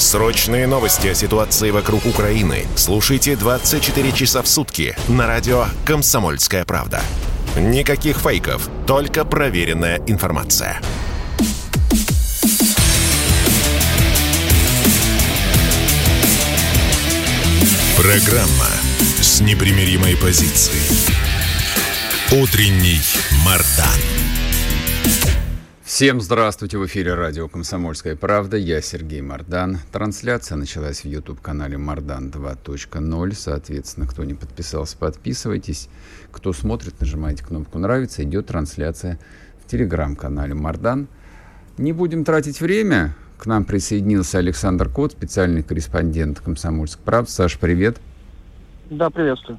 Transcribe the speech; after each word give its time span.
Срочные 0.00 0.66
новости 0.66 1.08
о 1.08 1.14
ситуации 1.14 1.70
вокруг 1.70 2.06
Украины 2.06 2.64
слушайте 2.74 3.36
24 3.36 4.12
часа 4.12 4.40
в 4.40 4.48
сутки 4.48 4.96
на 5.08 5.26
радио 5.26 5.66
«Комсомольская 5.84 6.64
правда». 6.64 7.02
Никаких 7.54 8.16
фейков, 8.16 8.70
только 8.86 9.26
проверенная 9.26 10.00
информация. 10.06 10.80
Программа 17.98 18.70
с 19.20 19.42
непримиримой 19.42 20.16
позицией. 20.16 20.80
Утренний 22.32 23.02
Мардан. 23.44 24.29
Всем 25.92 26.20
здравствуйте! 26.20 26.78
В 26.78 26.86
эфире 26.86 27.14
радио 27.14 27.48
«Комсомольская 27.48 28.14
правда». 28.14 28.56
Я 28.56 28.80
Сергей 28.80 29.22
Мардан. 29.22 29.78
Трансляция 29.90 30.54
началась 30.54 31.00
в 31.00 31.04
YouTube-канале 31.04 31.78
«Мардан 31.78 32.30
2.0». 32.30 33.32
Соответственно, 33.34 34.06
кто 34.06 34.22
не 34.22 34.34
подписался, 34.34 34.96
подписывайтесь. 34.96 35.88
Кто 36.30 36.52
смотрит, 36.52 37.00
нажимайте 37.00 37.44
кнопку 37.44 37.80
«Нравится». 37.80 38.22
Идет 38.22 38.46
трансляция 38.46 39.18
в 39.64 39.68
телеграм-канале 39.68 40.54
«Мардан». 40.54 41.08
Не 41.76 41.92
будем 41.92 42.24
тратить 42.24 42.60
время. 42.60 43.16
К 43.36 43.46
нам 43.46 43.64
присоединился 43.64 44.38
Александр 44.38 44.88
Кот, 44.88 45.10
специальный 45.10 45.64
корреспондент 45.64 46.38
«Комсомольской 46.38 47.02
правды». 47.04 47.32
Саш, 47.32 47.58
привет. 47.58 47.98
Да, 48.90 49.10
приветствую. 49.10 49.58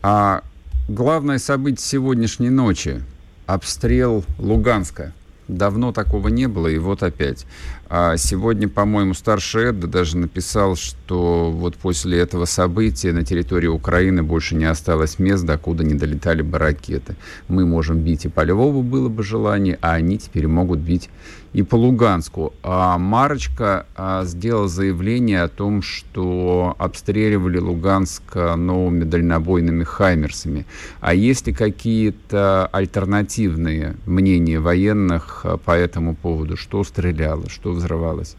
А 0.00 0.44
главное 0.88 1.36
событие 1.36 1.84
сегодняшней 1.84 2.48
ночи– 2.48 3.02
обстрел 3.46 4.24
Луганска. 4.38 5.12
Давно 5.48 5.92
такого 5.92 6.28
не 6.28 6.46
было, 6.46 6.68
и 6.68 6.78
вот 6.78 7.02
опять. 7.02 7.46
А 7.94 8.16
сегодня, 8.16 8.70
по-моему, 8.70 9.12
старший 9.12 9.68
Эдда 9.68 9.86
даже 9.86 10.16
написал, 10.16 10.76
что 10.76 11.50
вот 11.50 11.76
после 11.76 12.20
этого 12.20 12.46
события 12.46 13.12
на 13.12 13.22
территории 13.22 13.66
Украины 13.66 14.22
больше 14.22 14.54
не 14.54 14.64
осталось 14.64 15.18
мест, 15.18 15.44
докуда 15.44 15.84
не 15.84 15.92
долетали 15.92 16.40
бы 16.40 16.56
ракеты. 16.56 17.16
Мы 17.48 17.66
можем 17.66 17.98
бить 17.98 18.24
и 18.24 18.30
по 18.30 18.44
Львову 18.44 18.82
было 18.82 19.10
бы 19.10 19.22
желание, 19.22 19.78
а 19.82 19.92
они 19.92 20.16
теперь 20.16 20.46
могут 20.46 20.78
бить 20.78 21.10
и 21.52 21.62
по 21.62 21.74
Луганску. 21.74 22.54
А 22.62 22.98
Марочка 22.98 23.86
а, 23.94 24.24
сделал 24.24 24.68
заявление 24.68 25.42
о 25.42 25.48
том, 25.48 25.82
что 25.82 26.74
обстреливали 26.78 27.58
Луганск 27.58 28.22
новыми 28.34 29.04
дальнобойными 29.04 29.84
«Хаймерсами». 29.84 30.66
А 31.00 31.14
есть 31.14 31.46
ли 31.46 31.52
какие-то 31.52 32.66
альтернативные 32.72 33.96
мнения 34.06 34.60
военных 34.60 35.42
а, 35.44 35.58
по 35.58 35.72
этому 35.72 36.14
поводу? 36.14 36.56
Что 36.56 36.84
стреляло, 36.84 37.48
что 37.48 37.72
взрывалось? 37.82 38.36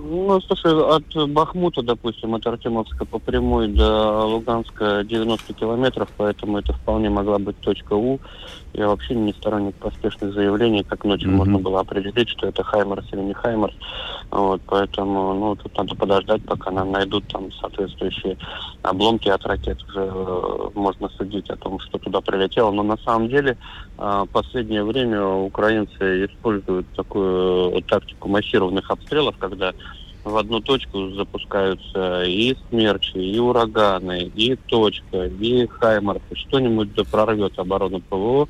Ну, 0.00 0.40
слушай, 0.42 0.72
от 0.72 1.30
Бахмута, 1.30 1.82
допустим, 1.82 2.34
от 2.36 2.46
Артемовска 2.46 3.04
по 3.04 3.18
прямой 3.18 3.66
до 3.66 4.26
Луганска 4.26 5.02
90 5.02 5.52
километров, 5.54 6.08
поэтому 6.16 6.58
это 6.58 6.72
вполне 6.72 7.10
могла 7.10 7.38
быть 7.38 7.58
точка 7.58 7.94
У. 7.94 8.20
Я 8.74 8.88
вообще 8.88 9.16
не 9.16 9.32
сторонник 9.32 9.74
поспешных 9.74 10.34
заявлений, 10.34 10.84
как 10.84 11.04
ночью 11.04 11.30
mm-hmm. 11.30 11.34
можно 11.34 11.58
было 11.58 11.80
определить, 11.80 12.28
что 12.28 12.46
это 12.46 12.62
Хаймерс 12.62 13.06
или 13.12 13.22
не 13.22 13.32
Хаймерс. 13.32 13.74
Вот, 14.30 14.60
поэтому, 14.66 15.34
ну, 15.34 15.56
тут 15.56 15.76
надо 15.76 15.96
подождать, 15.96 16.44
пока 16.44 16.70
нам 16.70 16.92
найдут 16.92 17.26
там 17.28 17.50
соответствующие 17.52 18.36
обломки 18.82 19.28
от 19.28 19.44
ракет. 19.46 19.82
Уже 19.88 20.12
э, 20.14 20.70
можно 20.74 21.08
судить 21.16 21.50
о 21.50 21.56
том, 21.56 21.80
что 21.80 21.98
туда 21.98 22.20
прилетело. 22.20 22.70
Но 22.70 22.82
на 22.82 22.98
самом 22.98 23.28
деле 23.28 23.56
э, 23.96 24.26
последнее 24.32 24.84
время 24.84 25.24
украинцы 25.24 26.26
используют 26.26 26.86
такую 26.94 27.82
тактику 27.82 28.28
массированных 28.28 28.90
обстрелов, 28.90 29.36
когда 29.38 29.72
в 30.24 30.36
одну 30.36 30.60
точку 30.60 31.10
запускаются 31.12 32.24
и 32.24 32.54
смерчи, 32.68 33.18
и 33.18 33.38
ураганы, 33.38 34.30
и 34.34 34.56
точка, 34.66 35.26
и 35.26 35.66
хаймарс, 35.66 36.22
что-нибудь 36.32 36.92
да 36.94 37.04
прорвет 37.04 37.58
оборону 37.58 38.00
ПВО, 38.08 38.48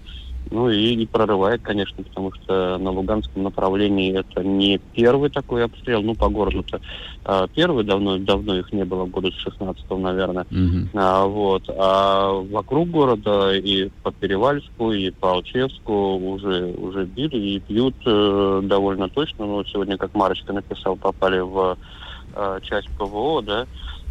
ну 0.51 0.71
и, 0.71 0.95
и 0.95 1.07
прорывает, 1.07 1.63
конечно, 1.63 2.03
потому 2.03 2.33
что 2.33 2.79
на 2.79 2.91
Луганском 2.91 3.43
направлении 3.43 4.19
это 4.19 4.43
не 4.43 4.81
первый 4.95 5.31
такой 5.31 5.65
обстрел, 5.65 6.03
ну 6.03 6.15
по 6.15 6.29
городу-то 6.29 6.81
а, 7.25 7.47
первый, 7.47 7.85
давно, 7.85 8.17
давно 8.17 8.57
их 8.59 8.73
не 8.73 8.85
было, 8.85 9.05
года 9.05 9.31
с 9.31 9.35
16 9.35 9.85
наверное. 9.91 10.45
Mm-hmm. 10.45 10.89
А, 10.95 11.27
вот. 11.27 11.65
А 11.69 12.33
вокруг 12.33 12.89
города 12.89 13.55
и 13.55 13.91
по 14.03 14.11
Перевальску, 14.13 14.93
и 14.93 15.11
по 15.11 15.33
Алчевску 15.33 16.17
уже, 16.17 16.73
уже 16.79 17.05
били 17.05 17.37
и 17.37 17.63
бьют 17.69 17.97
э, 18.07 18.61
довольно 18.65 19.11
точно. 19.11 19.45
Ну, 19.45 19.65
сегодня, 19.65 19.99
как 19.99 20.15
Марочка 20.15 20.55
написал, 20.55 20.97
попали 20.97 21.41
в 21.41 21.77
э, 22.35 22.61
часть 22.63 22.89
ПВО, 22.97 23.43
да, 23.43 23.67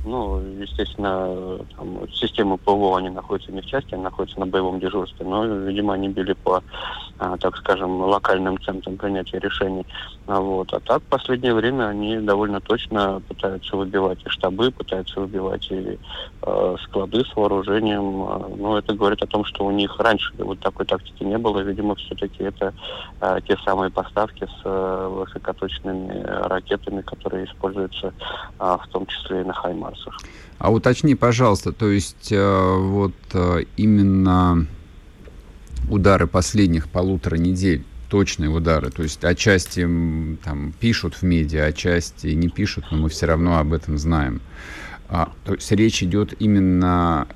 ну, 0.08 0.40
естественно, 0.62 1.60
там, 1.76 2.08
системы 2.14 2.58
ПВО, 2.58 2.98
они 2.98 3.10
находятся 3.10 3.52
не 3.52 3.62
в 3.62 3.66
части, 3.66 3.94
они 3.94 4.04
находятся 4.04 4.40
на 4.40 4.46
боевом 4.46 4.80
дежурстве, 4.80 5.26
но, 5.26 5.46
видимо, 5.46 5.94
они 5.94 6.10
били 6.10 6.34
по, 6.34 6.64
а, 7.20 7.38
так 7.38 7.58
скажем, 7.58 8.02
локальным 8.02 8.60
центрам 8.62 8.98
принятия 8.98 9.40
решений. 9.40 9.86
А, 10.28 10.40
вот. 10.40 10.74
а 10.74 10.80
так, 10.80 11.02
в 11.02 11.06
последнее 11.06 11.54
время 11.54 11.88
они 11.88 12.18
довольно 12.18 12.62
точно 12.62 13.22
пытаются 13.28 13.76
выбивать 13.76 14.20
и 14.26 14.30
штабы, 14.30 14.72
пытаются 14.72 15.20
выбивать 15.20 15.70
и 15.72 15.98
э, 16.42 16.76
склады 16.84 17.24
с 17.26 17.36
вооружением. 17.36 18.58
Ну, 18.58 18.78
это 18.78 18.94
говорит 18.94 19.22
о 19.22 19.28
том, 19.28 19.46
что 19.46 19.66
у 19.66 19.72
них 19.72 20.00
раньше 20.00 20.34
вот 20.38 20.60
такой 20.60 20.86
тактики 20.86 21.24
не 21.24 21.38
было. 21.38 21.60
Видимо, 21.60 21.96
все-таки 21.96 22.44
это 22.44 22.74
э, 23.22 23.40
те 23.48 23.58
самые 23.66 23.92
поставки 23.92 24.46
с 24.46 24.62
э, 24.64 25.08
высокоточными 25.12 26.24
ракетами, 26.24 27.02
которые 27.02 27.46
используются 27.46 28.14
э, 28.60 28.78
в 28.82 28.88
том 28.90 29.06
числе 29.06 29.42
и 29.42 29.44
на 29.44 29.54
Хаймарс 29.54 29.97
классах. 30.04 30.22
А 30.60 30.72
уточни, 30.72 31.16
пожалуйста, 31.16 31.72
то 31.72 31.90
есть 31.90 32.32
э, 32.32 32.78
вот 32.80 33.14
э, 33.34 33.66
именно 33.78 34.66
удары 35.90 36.28
последних 36.28 36.90
полутора 36.90 37.36
недель, 37.36 37.84
точные 38.10 38.50
удары, 38.50 38.90
то 38.90 39.04
есть 39.04 39.24
отчасти 39.24 39.88
там 40.44 40.74
пишут 40.80 41.16
в 41.16 41.24
медиа, 41.24 41.66
отчасти 41.66 42.28
не 42.28 42.50
пишут, 42.50 42.86
но 42.92 42.98
мы 42.98 43.10
все 43.10 43.28
равно 43.28 43.60
об 43.60 43.74
этом 43.74 43.98
знаем. 43.98 44.42
А, 45.10 45.32
то 45.46 45.54
есть 45.54 45.72
речь 45.72 46.04
идет 46.04 46.34
именно 46.40 47.28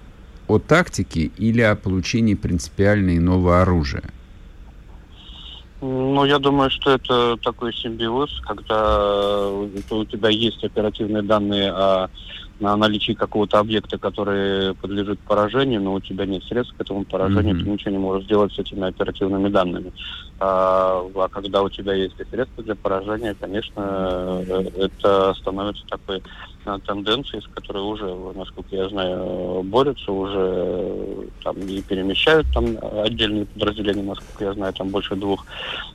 о 0.47 0.59
тактике 0.59 1.31
или 1.37 1.61
о 1.61 1.75
получении 1.75 2.33
принципиально 2.33 3.17
иного 3.17 3.61
оружия? 3.61 4.03
Ну, 5.81 6.25
я 6.25 6.37
думаю, 6.37 6.69
что 6.69 6.91
это 6.91 7.37
такой 7.37 7.73
симбиоз, 7.73 8.39
когда 8.41 9.49
у 9.49 10.05
тебя 10.05 10.29
есть 10.29 10.63
оперативные 10.63 11.23
данные 11.23 11.71
о 11.71 12.09
на 12.61 12.77
наличии 12.77 13.13
какого-то 13.13 13.59
объекта, 13.59 13.97
который 13.97 14.75
подлежит 14.75 15.19
поражению, 15.19 15.81
но 15.81 15.93
у 15.93 15.99
тебя 15.99 16.25
нет 16.25 16.43
средств 16.43 16.75
к 16.77 16.81
этому 16.81 17.03
поражению, 17.03 17.55
mm-hmm. 17.55 17.63
ты 17.63 17.69
ничего 17.69 17.91
не 17.91 17.97
можешь 17.97 18.25
сделать 18.25 18.53
с 18.53 18.59
этими 18.59 18.87
оперативными 18.87 19.49
данными. 19.49 19.91
А, 20.39 21.03
а 21.15 21.27
когда 21.29 21.63
у 21.63 21.69
тебя 21.69 21.93
есть 21.93 22.19
и 22.19 22.25
средства 22.25 22.63
для 22.63 22.75
поражения, 22.75 23.35
конечно, 23.39 24.43
э, 24.47 24.63
это 24.77 25.33
становится 25.39 25.85
такой 25.87 26.21
э, 26.65 26.79
тенденцией, 26.85 27.41
с 27.41 27.47
которой 27.47 27.83
уже, 27.83 28.15
насколько 28.35 28.75
я 28.75 28.87
знаю, 28.89 29.63
борются, 29.63 30.11
уже 30.11 30.39
э, 30.39 31.25
там 31.43 31.57
и 31.57 31.81
перемещают 31.81 32.45
там 32.53 32.77
отдельные 33.03 33.45
подразделения, 33.45 34.03
насколько 34.03 34.45
я 34.45 34.53
знаю, 34.53 34.73
там 34.73 34.89
больше 34.89 35.15
двух 35.15 35.45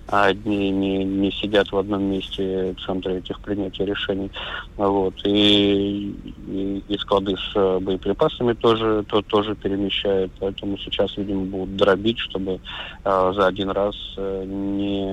а 0.08 0.32
дней 0.32 0.70
не, 0.70 1.04
не 1.04 1.32
сидят 1.32 1.72
в 1.72 1.76
одном 1.76 2.04
месте 2.04 2.74
центры 2.84 3.18
этих 3.18 3.40
принятия 3.40 3.84
решений. 3.84 4.30
Вот. 4.76 5.14
И 5.24 6.14
и, 6.48 6.82
и 6.88 6.98
склады 6.98 7.36
с 7.36 7.56
э, 7.56 7.78
боеприпасами 7.80 8.52
тоже, 8.54 9.04
то, 9.08 9.22
тоже 9.22 9.54
перемещают. 9.54 10.32
Поэтому 10.40 10.78
сейчас, 10.78 11.16
видимо, 11.16 11.44
будут 11.44 11.76
дробить, 11.76 12.18
чтобы 12.18 12.60
э, 13.04 13.32
за 13.34 13.46
один 13.46 13.70
раз 13.70 13.94
э, 14.16 14.44
не 14.46 15.06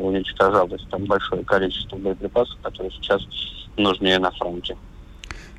уничтожалось 0.00 0.82
там 0.90 1.04
большое 1.04 1.44
количество 1.44 1.96
боеприпасов, 1.96 2.56
которые 2.62 2.92
сейчас 2.92 3.22
нужнее 3.76 4.18
на 4.18 4.30
фронте. 4.30 4.76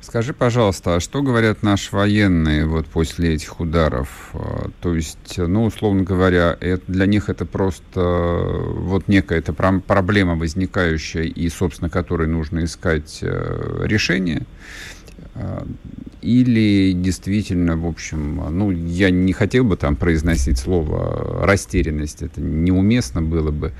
Скажи, 0.00 0.32
пожалуйста, 0.32 0.96
а 0.96 1.00
что 1.00 1.22
говорят 1.22 1.62
наши 1.62 1.94
военные 1.94 2.64
вот 2.66 2.86
после 2.86 3.34
этих 3.34 3.60
ударов? 3.60 4.30
А, 4.32 4.70
то 4.80 4.94
есть, 4.94 5.36
ну, 5.36 5.64
условно 5.64 6.02
говоря, 6.02 6.56
это, 6.60 6.82
для 6.86 7.06
них 7.06 7.28
это 7.28 7.44
просто 7.44 8.00
вот 8.00 9.08
некая 9.08 9.40
это 9.40 9.52
проблема 9.52 10.36
возникающая 10.36 11.24
и, 11.24 11.48
собственно, 11.48 11.90
которой 11.90 12.28
нужно 12.28 12.64
искать 12.64 13.18
э, 13.22 13.84
решение? 13.84 14.46
Или 16.20 16.92
действительно, 16.92 17.76
в 17.76 17.86
общем, 17.86 18.42
ну, 18.50 18.72
я 18.72 19.08
не 19.10 19.32
хотел 19.32 19.62
бы 19.62 19.76
там 19.76 19.94
произносить 19.94 20.58
слово 20.58 21.46
растерянность, 21.46 22.22
это 22.22 22.40
неуместно 22.40 23.22
было 23.22 23.52
бы, 23.52 23.72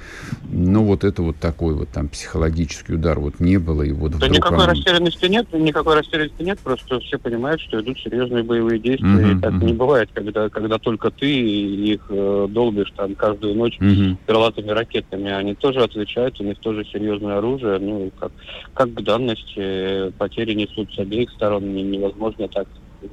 но 0.48 0.84
вот 0.84 1.02
это 1.02 1.22
вот 1.22 1.36
такой 1.38 1.74
вот 1.74 1.88
там 1.88 2.08
психологический 2.08 2.94
удар 2.94 3.18
вот 3.18 3.40
не 3.40 3.58
было, 3.58 3.82
и 3.82 3.90
вот 3.90 4.16
Да 4.18 4.28
никакой 4.28 4.58
вам... 4.58 4.70
растерянности 4.70 5.26
нет, 5.26 5.52
никакой 5.52 5.96
растерянности 5.96 6.42
нет, 6.42 6.60
просто 6.60 7.00
все 7.00 7.18
понимают, 7.18 7.60
что 7.60 7.80
идут 7.80 7.98
серьезные 7.98 8.44
боевые 8.44 8.78
действия, 8.78 9.08
mm-hmm, 9.08 9.38
и 9.38 9.40
так 9.40 9.52
не 9.54 9.72
бывает, 9.72 10.08
когда, 10.14 10.48
когда 10.48 10.78
только 10.78 11.10
ты 11.10 11.28
их 11.28 12.06
э, 12.08 12.46
долбишь 12.50 12.92
там 12.96 13.16
каждую 13.16 13.56
ночь 13.56 13.76
mm-hmm. 13.80 14.16
крылатыми 14.26 14.70
ракетами, 14.70 15.32
они 15.32 15.56
тоже 15.56 15.80
отвечают, 15.82 16.40
у 16.40 16.44
них 16.44 16.58
тоже 16.60 16.84
серьезное 16.84 17.38
оружие, 17.38 17.80
ну, 17.80 18.12
как, 18.16 18.30
как 18.74 18.94
к 18.94 19.02
данности, 19.02 20.12
потери 20.18 20.54
несут 20.54 20.94
с 20.94 20.98
обеих 21.00 21.30
сторон, 21.30 21.47
невозможно 21.56 22.18
можно 22.18 22.48
так, 22.48 22.66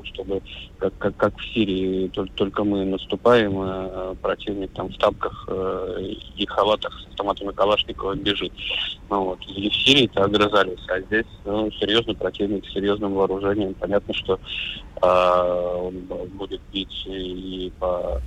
чтобы 0.04 0.42
как, 0.80 0.98
как, 0.98 1.16
как 1.18 1.38
в 1.38 1.54
Сирии, 1.54 2.08
только, 2.08 2.34
только 2.34 2.64
мы 2.64 2.86
наступаем, 2.86 3.54
а 3.60 4.16
противник 4.22 4.72
там 4.72 4.90
в 4.90 4.98
тапках 4.98 5.46
э, 5.48 6.14
и 6.38 6.46
халатах 6.46 7.00
с 7.00 7.08
автоматами 7.08 7.52
Калашникова 7.52 8.16
бежит. 8.16 8.52
Ну, 9.10 9.24
вот. 9.24 9.40
И 9.48 9.70
в 9.70 9.76
Сирии-то 9.76 10.24
огрызались, 10.24 10.80
а 10.88 11.00
здесь 11.02 11.26
ну, 11.46 11.72
серьезный 11.72 12.16
противник 12.16 12.66
с 12.66 12.74
серьезным 12.74 13.14
вооружением. 13.14 13.74
Понятно, 13.76 14.14
что 14.14 14.40
э, 15.02 15.78
он 15.78 16.00
будет 16.30 16.62
бить 16.74 17.06
и 17.08 17.72
по 17.80 18.22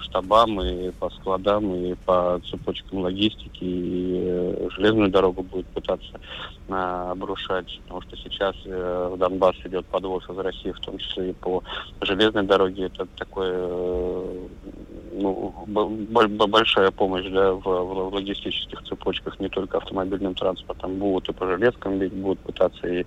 штабам, 0.00 0.60
и 0.60 0.90
по 0.90 1.10
складам, 1.10 1.74
и 1.74 1.94
по 1.94 2.40
цепочкам 2.50 3.00
логистики, 3.00 3.64
и 3.64 4.20
э, 4.24 4.68
железную 4.70 5.10
дорогу 5.10 5.42
будет 5.42 5.66
пытаться 5.66 6.20
а, 6.68 7.12
обрушать, 7.12 7.80
потому 7.84 8.02
что 8.02 8.16
сейчас 8.16 8.54
э, 8.64 9.10
в 9.14 9.18
Донбасс 9.18 9.56
идет 9.64 9.86
подвоз 9.86 10.28
из 10.28 10.38
России, 10.38 10.70
в 10.70 10.80
том 10.80 10.98
числе 10.98 11.30
и 11.30 11.32
по 11.32 11.62
железной 12.00 12.44
дороге. 12.44 12.86
Это 12.86 13.06
такое 13.16 13.54
э, 13.54 14.48
ну, 15.18 16.46
большая 16.48 16.90
помощь 16.90 17.26
да, 17.30 17.52
в, 17.52 17.62
в 17.62 18.14
логистических 18.14 18.82
цепочках, 18.84 19.38
не 19.40 19.48
только 19.48 19.78
автомобильным 19.78 20.34
транспортом. 20.34 20.96
Будут 20.98 21.28
и 21.28 21.32
по 21.32 21.46
железкам 21.46 21.98
бить, 21.98 22.12
будут 22.12 22.38
пытаться 22.40 22.86
и 22.86 23.04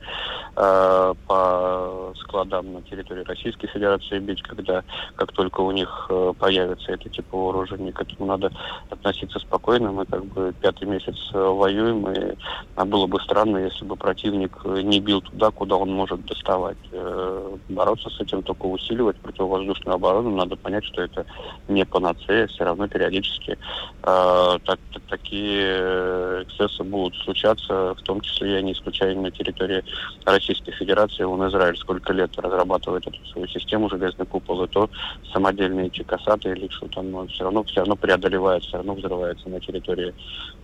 э, 0.55 1.13
по 1.27 2.13
складам 2.19 2.73
на 2.73 2.81
территории 2.81 3.23
Российской 3.23 3.67
Федерации 3.67 4.19
бить, 4.19 4.41
когда 4.41 4.83
как 5.15 5.31
только 5.31 5.61
у 5.61 5.71
них 5.71 6.07
э, 6.09 6.33
появится 6.37 6.91
это 6.91 7.09
типа 7.09 7.37
вооружения, 7.37 7.91
к 7.91 8.01
этому 8.01 8.25
надо 8.25 8.51
относиться 8.89 9.39
спокойно. 9.39 9.91
Мы 9.91 10.05
как 10.05 10.25
бы 10.25 10.53
пятый 10.61 10.87
месяц 10.87 11.15
э, 11.33 11.37
воюем, 11.37 12.11
и 12.11 12.35
а 12.75 12.85
было 12.85 13.07
бы 13.07 13.19
странно, 13.21 13.57
если 13.57 13.85
бы 13.85 13.95
противник 13.95 14.65
не 14.65 14.99
бил 14.99 15.21
туда, 15.21 15.51
куда 15.51 15.77
он 15.77 15.91
может 15.91 16.25
доставать. 16.25 16.77
Э, 16.91 17.57
бороться 17.69 18.09
с 18.09 18.19
этим 18.19 18.43
только 18.43 18.65
усиливать 18.65 19.17
противовоздушную 19.17 19.95
оборону. 19.95 20.35
Надо 20.35 20.55
понять, 20.55 20.85
что 20.85 21.01
это 21.01 21.25
не 21.67 21.85
по 21.85 22.00
панацея, 22.01 22.47
все 22.47 22.63
равно 22.63 22.87
периодически 22.87 23.51
э, 23.51 23.57
так, 24.03 24.79
так, 24.93 25.01
такие 25.09 26.43
эксцессы 26.43 26.83
будут 26.83 27.15
случаться, 27.23 27.93
в 27.93 28.01
том 28.03 28.21
числе 28.21 28.53
я 28.53 28.61
не 28.61 28.73
исключаю 28.73 29.19
на 29.19 29.31
территории 29.31 29.83
Российской 30.25 30.71
Федерации. 30.71 31.23
Он 31.23 31.47
Израиль 31.49 31.77
сколько 31.77 32.13
лет 32.13 32.31
разрабатывает 32.37 33.07
эту 33.07 33.25
свою 33.27 33.47
систему 33.47 33.89
железный 33.89 34.25
купол, 34.25 34.63
и 34.63 34.67
то 34.67 34.89
самодельные 35.33 35.87
эти 35.87 36.03
касаты 36.03 36.49
или 36.49 36.67
что 36.69 36.87
там, 36.87 37.27
все 37.27 37.43
равно, 37.43 37.63
все 37.63 37.81
равно 37.81 37.95
преодолевает, 37.95 38.63
все 38.63 38.77
равно 38.77 38.95
взрывается 38.95 39.49
на 39.49 39.59
территории 39.59 40.13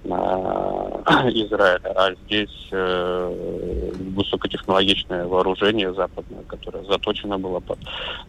э, 0.04 0.10
Израиля. 1.46 1.94
А 1.96 2.14
здесь 2.26 2.68
э, 2.72 3.94
высокотехнологичное 4.16 5.26
вооружение 5.26 5.94
западное, 5.94 6.44
которое 6.44 6.84
заточено 6.86 7.38
было 7.38 7.60
под 7.60 7.80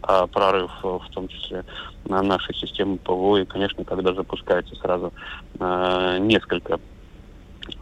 э, 0.07 0.27
прорыв, 0.31 0.71
в 0.83 1.07
том 1.11 1.27
числе 1.27 1.63
на 2.05 2.21
нашей 2.21 2.55
системе 2.55 2.97
ПВО, 2.97 3.37
и, 3.37 3.45
конечно, 3.45 3.83
когда 3.83 4.13
запускается 4.13 4.75
сразу 4.75 5.13
э, 5.59 6.17
несколько 6.19 6.79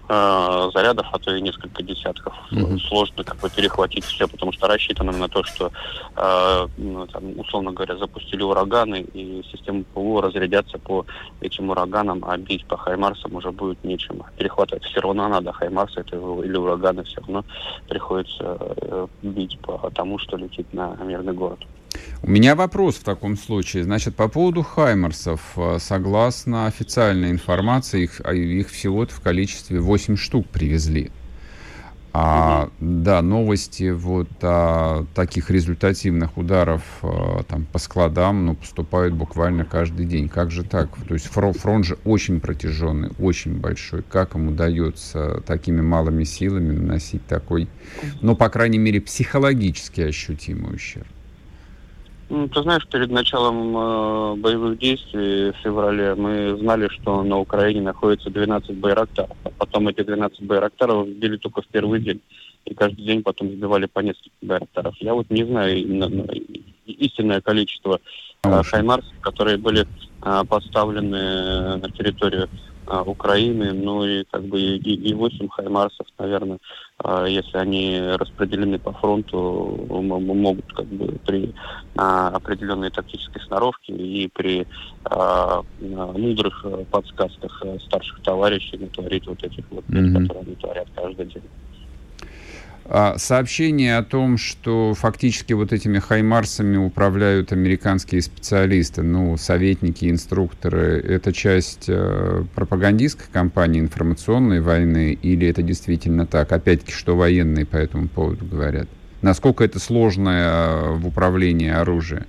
э, 0.09 0.69
зарядов, 0.73 1.07
а 1.11 1.19
то 1.19 1.35
и 1.35 1.41
несколько 1.41 1.83
десятков. 1.83 2.33
Mm-hmm. 2.51 2.79
Сложно 2.87 3.23
как 3.23 3.37
бы 3.37 3.49
перехватить 3.49 4.05
все, 4.05 4.27
потому 4.27 4.51
что 4.51 4.67
рассчитано 4.67 5.11
на 5.11 5.27
то, 5.27 5.43
что, 5.43 5.71
э, 6.15 6.67
ну, 6.77 7.07
там, 7.07 7.39
условно 7.39 7.71
говоря, 7.71 7.97
запустили 7.97 8.43
ураганы, 8.43 9.01
и 9.01 9.43
системы 9.51 9.83
ПВО 9.93 10.21
разрядятся 10.21 10.77
по 10.79 11.05
этим 11.41 11.69
ураганам, 11.69 12.23
а 12.25 12.37
бить 12.37 12.65
по 12.65 12.77
Хаймарсам 12.77 13.35
уже 13.35 13.51
будет 13.51 13.83
нечем. 13.83 14.23
Перехватывать 14.37 14.83
все 14.85 15.01
равно 15.01 15.27
надо 15.27 15.51
Хаймарсы 15.51 15.99
это 15.99 16.15
или 16.15 16.57
ураганы, 16.57 17.03
все 17.03 17.21
равно 17.21 17.43
приходится 17.87 18.57
э, 18.59 19.07
бить 19.21 19.59
по 19.59 19.89
тому, 19.91 20.19
что 20.19 20.37
летит 20.37 20.73
на 20.73 20.95
мирный 20.95 21.33
город. 21.33 21.59
У 22.23 22.29
меня 22.29 22.55
вопрос 22.55 22.95
в 22.95 23.03
таком 23.03 23.37
случае. 23.37 23.83
Значит, 23.83 24.15
по 24.15 24.27
поводу 24.27 24.63
Хаймерсов, 24.63 25.41
э, 25.55 25.77
согласно 25.79 26.67
официальной 26.67 27.31
информации, 27.31 28.03
их, 28.03 28.21
а, 28.23 28.33
их 28.33 28.69
всего-то 28.69 29.13
в 29.13 29.21
количестве 29.21 29.79
8 29.79 30.15
штук 30.17 30.47
привезли. 30.47 31.11
А. 32.19 32.69
Да, 32.79 33.21
новости 33.21 33.91
вот 33.91 34.27
о 34.41 35.05
таких 35.13 35.51
результативных 35.51 36.35
ударов 36.35 36.81
а, 37.03 37.43
там, 37.43 37.65
по 37.65 37.77
складам 37.77 38.47
ну, 38.47 38.55
поступают 38.55 39.13
буквально 39.13 39.65
каждый 39.65 40.07
день. 40.07 40.27
Как 40.27 40.49
же 40.49 40.63
так? 40.63 40.89
То 41.07 41.13
есть 41.13 41.27
фронт, 41.27 41.57
фронт 41.57 41.85
же 41.85 41.99
очень 42.05 42.39
протяженный, 42.39 43.11
очень 43.19 43.59
большой. 43.59 44.01
Как 44.01 44.33
им 44.33 44.47
удается 44.47 45.43
такими 45.45 45.81
малыми 45.81 46.23
силами 46.23 46.73
наносить 46.73 47.25
такой, 47.27 47.67
ну, 48.21 48.35
по 48.35 48.49
крайней 48.49 48.79
мере, 48.79 48.99
психологически 48.99 50.01
ощутимый 50.01 50.75
ущерб? 50.75 51.07
Ну, 52.29 52.49
ты 52.49 52.61
знаешь, 52.61 52.85
перед 52.87 53.09
началом 53.09 53.77
э, 53.77 54.35
боевых 54.35 54.77
действий 54.77 55.51
в 55.51 55.55
феврале 55.63 56.13
мы 56.15 56.57
знали, 56.57 56.89
что 56.89 57.23
на 57.23 57.37
Украине 57.37 57.81
находится 57.81 58.29
12 58.29 58.75
байрактаров. 58.77 59.37
А 59.45 59.49
потом 59.57 59.87
эти 59.87 60.03
12 60.03 60.41
байрактаров 60.43 61.07
сбили 61.07 61.37
только 61.37 61.61
в 61.61 61.67
первый 61.67 62.01
день. 62.01 62.19
И 62.65 62.73
каждый 62.73 63.05
день 63.05 63.23
потом 63.23 63.49
сбивали 63.49 63.85
по 63.85 64.01
несколько 64.01 64.35
байрактаров. 64.41 64.95
Я 64.99 65.13
вот 65.13 65.29
не 65.29 65.45
знаю 65.45 65.77
истинное 66.85 67.39
количество 67.39 68.01
э, 68.43 68.63
хаймарсов, 68.63 69.13
которые 69.21 69.57
были 69.57 69.87
э, 70.21 70.41
поставлены 70.49 71.77
на 71.77 71.89
территорию 71.91 72.49
а, 72.87 73.03
Украины, 73.03 73.73
ну 73.73 74.05
и 74.05 74.23
как 74.31 74.43
бы 74.43 74.59
и, 74.59 75.09
и 75.09 75.13
8 75.13 75.49
хаймарсов, 75.49 76.07
наверное, 76.17 76.59
а, 76.99 77.25
если 77.25 77.57
они 77.57 77.99
распределены 77.99 78.79
по 78.79 78.93
фронту, 78.93 79.85
могут 79.89 80.71
как 80.73 80.85
бы 80.87 81.17
при 81.25 81.53
а, 81.97 82.29
определенной 82.29 82.89
тактической 82.89 83.41
сноровке 83.43 83.93
и 83.93 84.29
при 84.33 84.65
мудрых 85.79 86.65
подсказках 86.91 87.63
старших 87.85 88.21
товарищей 88.23 88.77
натворить 88.77 89.25
вот 89.25 89.41
этих 89.41 89.63
вот, 89.69 89.85
mm-hmm. 89.85 90.13
которые 90.13 90.41
они 90.45 90.55
творят 90.55 90.87
каждый 90.93 91.25
день. 91.27 91.43
А, 92.89 93.17
сообщение 93.17 93.97
о 93.97 94.03
том, 94.03 94.37
что 94.37 94.93
фактически 94.93 95.51
вот 95.51 95.73
этими 95.73 95.99
хаймарсами 95.99 96.77
управляют 96.77 97.51
американские 97.51 98.21
специалисты, 98.21 99.01
ну, 99.01 99.35
советники, 99.35 100.09
инструкторы, 100.09 101.01
это 101.01 101.33
часть 101.33 101.85
э, 101.89 102.45
пропагандистской 102.55 103.27
кампании 103.31 103.81
информационной 103.81 104.61
войны 104.61 105.17
или 105.21 105.47
это 105.47 105.61
действительно 105.63 106.25
так? 106.25 106.53
Опять-таки, 106.53 106.93
что 106.93 107.17
военные 107.17 107.65
по 107.65 107.75
этому 107.75 108.07
поводу 108.07 108.45
говорят? 108.45 108.87
Насколько 109.21 109.65
это 109.65 109.79
сложное 109.79 110.47
э, 110.47 110.91
в 110.93 111.07
управлении 111.07 111.69
оружие? 111.69 112.25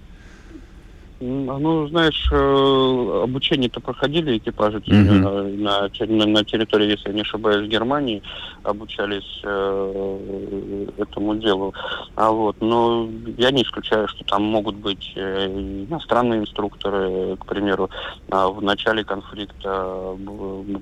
Ну, 1.20 1.88
знаешь, 1.88 2.28
э, 2.30 3.20
обучение-то 3.24 3.80
проходили 3.80 4.38
экипажи 4.38 4.78
mm-hmm. 4.78 5.56
на, 5.56 5.88
на, 6.06 6.26
на 6.26 6.44
территории, 6.44 6.90
если 6.90 7.08
я 7.08 7.14
не 7.14 7.22
ошибаюсь, 7.22 7.68
Германии, 7.68 8.22
обучались 8.62 9.40
э, 9.42 10.86
этому 10.96 11.34
делу. 11.34 11.74
А 12.14 12.30
вот, 12.30 12.56
но 12.60 13.08
я 13.36 13.50
не 13.50 13.62
исключаю, 13.62 14.06
что 14.06 14.24
там 14.24 14.44
могут 14.44 14.76
быть 14.76 15.12
э, 15.16 15.46
иностранные 15.90 16.40
инструкторы, 16.40 17.36
к 17.36 17.46
примеру, 17.46 17.90
а 18.30 18.48
в 18.48 18.62
начале 18.62 19.02
конфликта 19.02 20.16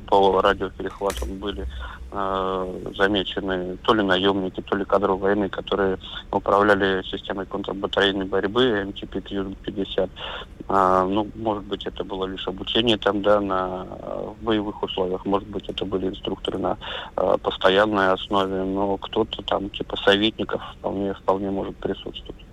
по 0.07 0.43
радиоперехватам 0.43 1.38
были 1.38 1.66
э, 2.12 2.93
замечены 2.95 3.78
то 3.78 3.95
ли 3.95 4.02
наемники, 4.02 4.61
то 4.61 4.76
ли 4.76 4.85
кадры 4.85 5.14
военные, 5.14 5.49
которые 5.49 5.99
управляли 6.31 7.02
системой 7.05 7.47
контрбатарейной 7.47 8.26
борьбы 8.26 8.87
МТП-50. 8.87 10.11
А, 10.68 11.04
ну, 11.04 11.28
может 11.37 11.64
быть, 11.64 11.87
это 11.87 12.02
было 12.02 12.26
лишь 12.26 12.47
обучение 12.49 12.99
там, 12.99 13.23
да, 13.23 13.40
на 13.40 13.85
в 13.85 14.45
боевых 14.45 14.83
условиях, 14.83 15.25
может 15.25 15.49
быть, 15.49 15.68
это 15.68 15.85
были 15.85 16.09
инструкторы 16.09 16.59
на 16.59 16.76
а, 17.14 17.38
постоянной 17.38 18.12
основе, 18.12 18.64
но 18.64 18.97
кто-то 18.97 19.42
там, 19.42 19.71
типа 19.71 19.97
советников, 19.97 20.61
вполне, 20.78 21.14
вполне 21.14 21.50
может 21.50 21.76
присутствовать. 21.76 22.45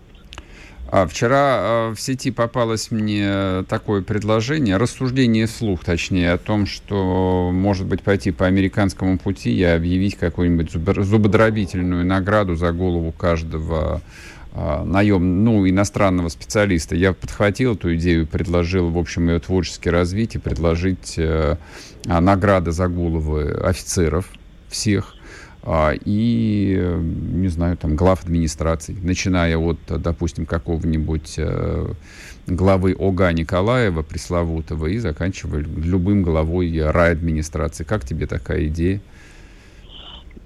А 0.92 1.08
вчера 1.08 1.38
а, 1.40 1.94
в 1.96 2.00
сети 2.00 2.30
попалось 2.30 2.92
мне 2.92 3.64
такое 3.68 4.04
предложение, 4.04 4.78
рассуждение 4.78 5.48
вслух, 5.48 5.84
точнее, 5.84 6.34
о 6.34 6.38
том, 6.38 6.68
что, 6.68 7.50
может 7.52 7.88
быть, 7.88 8.04
пойти 8.04 8.30
по 8.30 8.46
американскому 8.46 9.18
пути 9.18 9.52
и 9.56 9.64
объявить 9.64 10.18
какую-нибудь 10.18 10.72
зубодробительную 10.72 12.06
награду 12.06 12.56
за 12.56 12.72
голову 12.74 13.12
каждого 13.12 14.02
наем, 14.56 15.44
ну, 15.44 15.68
иностранного 15.68 16.30
специалиста. 16.30 16.96
Я 16.96 17.14
подхватил 17.14 17.74
эту 17.74 17.96
идею, 17.96 18.28
предложил, 18.28 18.90
в 18.90 18.98
общем, 18.98 19.30
ее 19.30 19.40
творчески 19.40 19.90
развить 19.90 20.36
и 20.36 20.40
предложить 20.40 21.16
э, 21.18 21.58
а, 22.08 22.22
награды 22.22 22.72
за 22.72 22.88
головы 22.88 23.50
офицеров 23.52 24.30
всех 24.70 25.16
э, 25.64 25.98
и, 26.06 27.00
не 27.34 27.48
знаю, 27.48 27.78
там, 27.78 27.96
глав 27.96 28.24
администраций, 28.24 28.96
начиная 29.02 29.58
от, 29.58 29.80
допустим, 29.88 30.46
какого-нибудь 30.46 31.34
э, 31.38 31.94
главы 32.46 32.96
ОГА 33.00 33.34
Николаева, 33.34 34.04
пресловутого, 34.04 34.86
и 34.86 35.00
заканчивая 35.00 35.62
любым 35.62 36.22
главой 36.22 36.92
райадминистрации. 36.92 37.86
Как 37.86 38.06
тебе 38.06 38.28
такая 38.28 38.68
идея? 38.68 39.02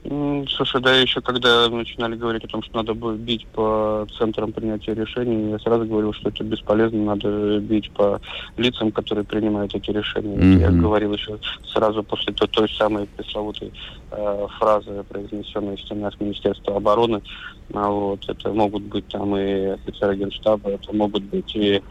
Слушай, 0.10 0.82
да, 0.82 0.96
еще 0.96 1.20
когда 1.20 1.68
начинали 1.70 2.16
говорить 2.16 2.46
о 2.46 2.48
том, 2.48 2.64
что 2.64 2.78
надо 2.78 2.94
будет 2.94 3.20
бить 3.20 3.46
по 3.48 4.08
центрам 4.18 4.54
принятия 4.54 4.94
решений, 4.94 5.52
я 5.52 5.60
сразу 5.60 5.86
говорил, 5.86 6.14
что 6.14 6.30
это 6.30 6.46
бесполезно, 6.46 7.04
надо 7.04 7.60
бить 7.60 7.92
по 7.92 8.22
лицам, 8.56 8.92
которые 8.94 9.26
принимают 9.26 9.76
эти 9.76 9.92
решения. 9.92 10.38
Mm-hmm. 10.38 10.60
Я 10.62 10.72
говорил 10.72 11.14
еще 11.14 11.38
сразу 11.66 12.04
после 12.04 12.32
той, 12.34 12.48
той 12.48 12.70
самой 12.70 13.08
пресловутой 13.08 13.74
э, 14.12 14.48
фразы, 14.58 15.04
произнесенной 15.10 15.76
из 15.76 15.82
стены 15.82 16.10
Министерства 16.22 16.78
обороны. 16.78 17.22
А 17.74 17.90
вот, 17.90 18.24
это 18.30 18.54
могут 18.54 18.84
быть 18.84 19.08
там 19.10 19.36
и 19.36 19.66
офицеры 19.66 20.16
генштаба, 20.16 20.70
это 20.70 20.96
могут 20.96 21.24
быть 21.24 21.54
и 21.54 21.82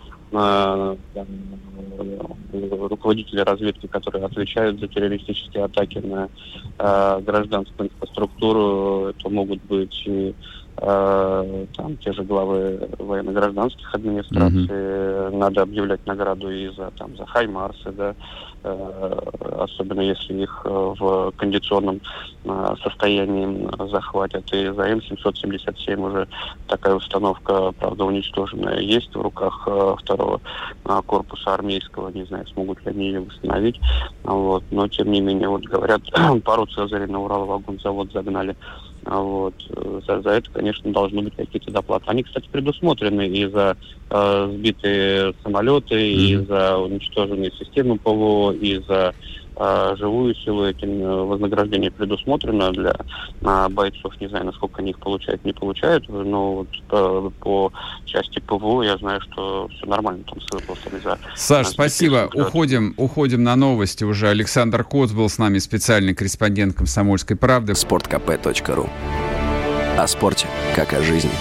руководители 2.88 3.40
разведки, 3.40 3.86
которые 3.86 4.24
отвечают 4.24 4.80
за 4.80 4.88
террористические 4.88 5.64
атаки 5.64 5.98
на 5.98 6.28
э, 6.78 7.20
гражданскую 7.20 7.88
инфраструктуру. 7.88 9.08
Это 9.08 9.28
могут 9.30 9.62
быть 9.64 10.06
э, 10.78 11.66
там 11.76 11.96
те 11.98 12.12
же 12.12 12.22
главы 12.22 12.88
военно-гражданских 12.98 13.94
администраций. 13.94 14.66
Mm-hmm. 14.66 15.36
Надо 15.36 15.62
объявлять 15.62 16.06
награду 16.06 16.50
и 16.50 16.68
за 16.68 16.90
там 16.96 17.16
за 17.16 17.26
Хаймарсы, 17.26 17.92
да, 17.92 18.14
Э, 18.66 19.18
особенно 19.60 20.00
если 20.00 20.42
их 20.42 20.62
э, 20.64 20.94
в 20.98 21.32
кондиционном 21.36 22.00
э, 22.44 22.74
состоянии 22.82 23.68
захватят. 23.90 24.52
И 24.52 24.66
за 24.66 24.90
М777 24.90 26.04
уже 26.04 26.26
такая 26.66 26.94
установка, 26.96 27.70
правда, 27.78 28.04
уничтоженная, 28.04 28.80
есть 28.80 29.14
в 29.14 29.20
руках 29.20 29.68
второго 30.00 30.40
корпуса 31.06 31.54
армейского. 31.54 32.08
Не 32.08 32.24
знаю, 32.24 32.44
смогут 32.48 32.84
ли 32.84 32.90
они 32.90 33.06
ее 33.06 33.20
восстановить. 33.20 33.78
Вот. 34.24 34.64
Но, 34.72 34.88
тем 34.88 35.12
не 35.12 35.20
менее, 35.20 35.48
вот 35.48 35.62
говорят, 35.62 36.02
пару 36.44 36.66
Цезарей 36.66 37.06
на 37.06 37.20
Урал-вагонзавод 37.20 38.12
загнали. 38.12 38.56
Вот. 39.06 39.54
За, 40.06 40.20
за 40.20 40.30
это, 40.30 40.50
конечно, 40.50 40.92
должны 40.92 41.22
быть 41.22 41.36
какие-то 41.36 41.70
доплаты. 41.70 42.04
Они, 42.08 42.24
кстати, 42.24 42.48
предусмотрены 42.50 43.28
и 43.28 43.46
за 43.46 43.76
э, 44.10 44.50
сбитые 44.52 45.34
самолеты, 45.44 45.94
mm-hmm. 45.94 46.42
и 46.42 46.46
за 46.46 46.76
уничтоженные 46.76 47.52
системы 47.52 47.98
ПВО, 47.98 48.52
и 48.52 48.82
за 48.86 49.14
э, 49.56 49.96
живую 49.96 50.34
силу. 50.34 50.64
Этим 50.66 51.02
э, 51.02 51.24
вознаграждение 51.24 51.90
предусмотрено 51.90 52.72
для 52.72 52.94
э, 53.40 53.68
бойцов. 53.70 54.18
Не 54.20 54.28
знаю, 54.28 54.46
насколько 54.46 54.80
они 54.82 54.90
их 54.90 54.98
получают, 54.98 55.44
не 55.44 55.52
получают, 55.52 56.08
но 56.08 56.54
вот 56.54 56.68
по, 56.88 57.30
по 57.40 57.72
части 58.04 58.38
ПВО 58.40 58.82
я 58.82 58.96
знаю, 58.98 59.20
что 59.22 59.68
все 59.68 59.86
нормально 59.86 60.24
там 60.24 60.40
с 60.40 60.52
выплатами 60.52 61.00
за... 61.00 61.18
Саш, 61.34 61.68
спасибо. 61.68 62.28
Уходим, 62.34 62.94
уходим 62.96 63.42
на 63.42 63.56
новости 63.56 64.04
уже. 64.04 64.28
Александр 64.28 64.84
Коц 64.84 65.12
был 65.12 65.28
с 65.28 65.38
нами, 65.38 65.58
специальный 65.58 66.14
корреспондент 66.14 66.76
«Комсомольской 66.76 67.36
правды». 67.36 67.74
Спорткп.ру 67.74 68.88
О 69.98 70.06
спорте, 70.06 70.46
как 70.74 70.92
о 70.92 71.02
жизни. 71.02 71.32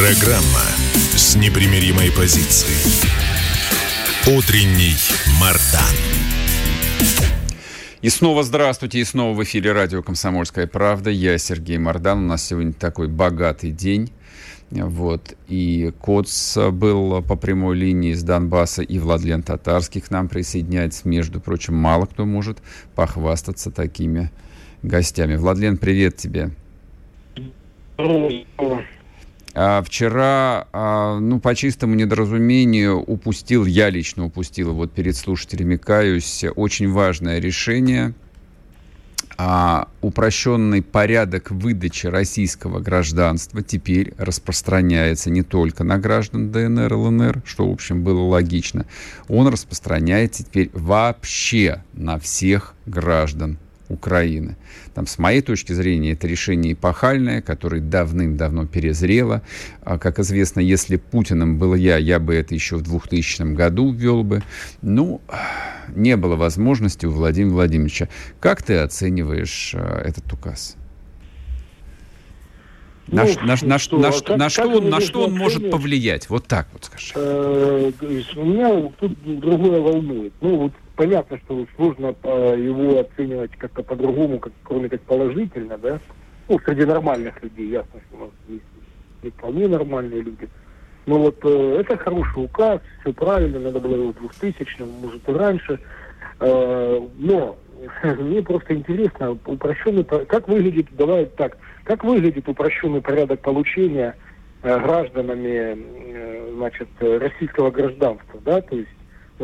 Программа 0.00 0.64
с 1.14 1.36
непримиримой 1.36 2.10
позицией. 2.10 3.04
Утренний 4.34 4.96
Мардан. 5.38 5.94
И 8.00 8.08
снова 8.08 8.42
здравствуйте, 8.42 9.00
и 9.00 9.04
снова 9.04 9.36
в 9.36 9.44
эфире 9.44 9.72
радио 9.72 10.02
«Комсомольская 10.02 10.66
правда». 10.66 11.10
Я 11.10 11.36
Сергей 11.36 11.76
Мардан. 11.76 12.20
У 12.20 12.28
нас 12.28 12.46
сегодня 12.46 12.72
такой 12.72 13.08
богатый 13.08 13.72
день. 13.72 14.10
Вот. 14.70 15.34
И 15.48 15.92
Коц 16.00 16.56
был 16.56 17.20
по 17.22 17.36
прямой 17.36 17.76
линии 17.76 18.14
с 18.14 18.22
Донбасса, 18.22 18.80
и 18.80 18.98
Владлен 18.98 19.42
Татарский 19.42 20.00
к 20.00 20.10
нам 20.10 20.28
присоединяется. 20.28 21.06
Между 21.06 21.42
прочим, 21.42 21.74
мало 21.74 22.06
кто 22.06 22.24
может 22.24 22.62
похвастаться 22.94 23.70
такими 23.70 24.30
гостями. 24.82 25.36
Владлен, 25.36 25.76
привет 25.76 26.16
тебе. 26.16 26.52
А, 29.54 29.82
вчера, 29.82 30.68
а, 30.72 31.18
ну, 31.18 31.40
по 31.40 31.54
чистому 31.54 31.94
недоразумению 31.94 33.00
упустил, 33.00 33.64
я 33.64 33.90
лично 33.90 34.26
упустил, 34.26 34.74
вот 34.74 34.92
перед 34.92 35.16
слушателями 35.16 35.76
каюсь, 35.76 36.44
очень 36.54 36.90
важное 36.90 37.40
решение. 37.40 38.14
А, 39.42 39.88
упрощенный 40.02 40.82
порядок 40.82 41.50
выдачи 41.50 42.06
российского 42.06 42.78
гражданства 42.78 43.62
теперь 43.62 44.12
распространяется 44.18 45.30
не 45.30 45.42
только 45.42 45.82
на 45.82 45.98
граждан 45.98 46.52
ДНР, 46.52 46.92
ЛНР, 46.92 47.42
что, 47.46 47.66
в 47.66 47.72
общем, 47.72 48.04
было 48.04 48.20
логично. 48.20 48.84
Он 49.28 49.48
распространяется 49.48 50.44
теперь 50.44 50.70
вообще 50.74 51.82
на 51.94 52.18
всех 52.18 52.74
граждан 52.84 53.58
Украины. 53.90 54.56
Там, 54.94 55.06
с 55.06 55.18
моей 55.18 55.42
точки 55.42 55.72
зрения, 55.72 56.12
это 56.12 56.26
решение 56.26 56.72
эпохальное, 56.72 57.42
которое 57.42 57.80
давным-давно 57.80 58.66
перезрело. 58.66 59.42
А, 59.82 59.98
как 59.98 60.18
известно, 60.20 60.60
если 60.60 60.96
Путиным 60.96 61.58
был 61.58 61.74
я, 61.74 61.96
я 61.98 62.18
бы 62.18 62.34
это 62.34 62.54
еще 62.54 62.76
в 62.76 62.82
2000 62.82 63.54
году 63.54 63.92
ввел 63.92 64.22
бы. 64.22 64.42
Ну, 64.80 65.20
не 65.94 66.16
было 66.16 66.36
возможности 66.36 67.06
у 67.06 67.10
Владимира 67.10 67.54
Владимировича. 67.54 68.08
Как 68.38 68.62
ты 68.62 68.76
оцениваешь 68.76 69.72
а, 69.74 70.02
этот 70.02 70.32
указ? 70.32 70.76
На, 73.08 73.24
ну, 73.24 73.30
на, 73.42 73.56
на, 73.62 73.78
что, 73.78 73.98
на, 73.98 74.12
как, 74.12 74.38
на, 74.38 74.48
что 74.48 74.68
он, 74.68 74.88
на 74.88 75.00
что 75.00 75.24
он 75.24 75.36
может 75.36 75.68
повлиять? 75.68 76.30
Вот 76.30 76.46
так 76.46 76.68
вот 76.72 76.84
скажи. 76.84 77.12
Э, 77.16 77.90
меня 78.36 78.88
тут 79.00 79.40
другое 79.40 79.80
волнует. 79.80 80.32
Ну, 80.40 80.56
вот 80.56 80.72
понятно, 81.00 81.38
что 81.38 81.66
сложно 81.76 82.14
э, 82.22 82.56
его 82.58 83.00
оценивать 83.00 83.52
как-то 83.52 83.82
по-другому, 83.82 84.38
как, 84.38 84.52
кроме 84.64 84.90
как 84.90 85.00
положительно, 85.00 85.78
да. 85.78 85.98
Ну, 86.46 86.58
среди 86.58 86.84
нормальных 86.84 87.42
людей, 87.42 87.70
ясно, 87.70 88.00
что 88.06 88.16
у 88.18 88.20
нас 88.24 88.30
есть 88.48 88.64
не 89.22 89.30
вполне 89.30 89.66
нормальные 89.66 90.20
люди. 90.20 90.46
Но 91.06 91.18
вот 91.20 91.38
э, 91.42 91.76
это 91.80 91.96
хороший 91.96 92.44
указ, 92.44 92.82
все 93.00 93.14
правильно, 93.14 93.58
надо 93.60 93.80
было 93.80 93.94
его 93.94 94.12
в 94.12 94.18
2000 94.40 94.82
может 95.00 95.26
и 95.26 95.32
раньше. 95.32 95.80
Э, 96.38 97.00
но 97.16 97.56
мне 98.18 98.42
просто 98.42 98.74
интересно, 98.74 99.38
упрощенный, 99.46 100.04
как 100.04 100.48
выглядит, 100.48 100.88
давай 100.92 101.24
так, 101.24 101.56
как 101.84 102.04
выглядит 102.04 102.46
упрощенный 102.46 103.00
порядок 103.00 103.40
получения 103.40 104.16
э, 104.62 104.78
гражданами, 104.78 105.78
э, 105.78 106.52
значит, 106.56 106.88
российского 107.00 107.70
гражданства, 107.70 108.38
да, 108.44 108.60
то 108.60 108.76
есть 108.76 108.90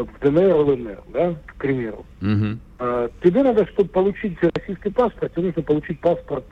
в 0.04 0.18
ДНР, 0.20 0.54
ЛНР, 0.54 1.02
да, 1.08 1.34
к 1.46 1.54
примеру. 1.56 2.04
Угу. 2.20 2.58
А, 2.78 3.10
тебе 3.22 3.42
надо, 3.42 3.66
чтобы 3.68 3.88
получить 3.88 4.38
российский 4.42 4.90
паспорт, 4.90 5.32
тебе 5.32 5.46
нужно 5.46 5.62
получить 5.62 6.00
паспорт 6.00 6.44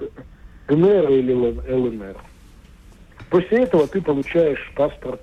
ДНР 0.68 1.10
или 1.10 1.32
ЛНР. 1.32 2.16
После 3.30 3.64
этого 3.64 3.86
ты 3.86 4.00
получаешь 4.00 4.72
паспорт 4.74 5.20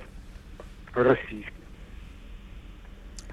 российский. 0.94 1.52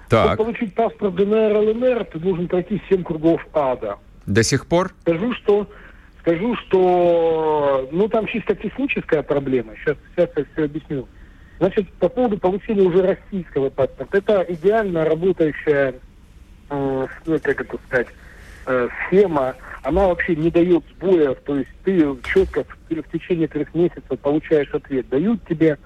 Так. 0.09 0.33
Чтобы 0.33 0.51
получить 0.51 0.73
паспорт 0.73 1.15
ДНР, 1.15 1.57
ЛНР, 1.57 2.05
ты 2.05 2.19
должен 2.19 2.47
пройти 2.47 2.81
7 2.89 3.03
кругов 3.03 3.45
ада. 3.53 3.97
До 4.25 4.41
сих 4.43 4.65
пор? 4.65 4.91
Скажу, 5.01 5.33
что 5.35 5.67
скажу, 6.21 6.55
что 6.55 7.87
ну 7.91 8.07
там 8.07 8.25
чисто 8.27 8.55
техническая 8.55 9.21
проблема. 9.21 9.73
Сейчас, 9.75 9.97
сейчас 10.15 10.29
я 10.35 10.45
все 10.53 10.65
объясню. 10.65 11.07
Значит, 11.59 11.91
по 11.99 12.07
поводу 12.07 12.37
получения 12.37 12.81
уже 12.81 13.01
российского 13.01 13.69
паспорта, 13.69 14.17
это 14.17 14.45
идеально 14.47 15.03
работающая, 15.03 15.95
э, 16.69 17.07
ну, 17.25 17.39
как 17.39 17.61
это 17.61 17.77
сказать, 17.87 18.07
э, 18.65 18.87
схема. 19.07 19.55
Она 19.83 20.07
вообще 20.07 20.37
не 20.37 20.49
дает 20.49 20.83
сбоев, 20.95 21.37
то 21.45 21.57
есть 21.57 21.69
ты 21.83 22.01
четко 22.33 22.63
в, 22.63 22.89
в 22.89 23.11
течение 23.11 23.49
трех 23.49 23.73
месяцев 23.73 24.19
получаешь 24.21 24.73
ответ, 24.73 25.09
дают 25.09 25.45
тебе 25.49 25.77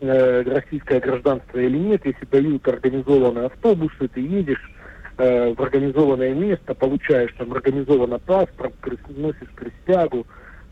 э, 0.00 0.42
российское 0.42 1.00
гражданство 1.00 1.58
или 1.58 1.76
нет. 1.76 2.06
Если 2.06 2.24
дают 2.26 2.66
организованные 2.68 3.46
автобусы, 3.46 4.06
ты 4.06 4.20
едешь 4.20 4.70
э, 5.18 5.54
в 5.54 5.60
организованное 5.60 6.34
место, 6.34 6.72
получаешь 6.74 7.34
там 7.36 7.52
организованно 7.52 8.20
паспорт, 8.20 8.74
носишь 9.08 9.50
присягу, 9.56 10.24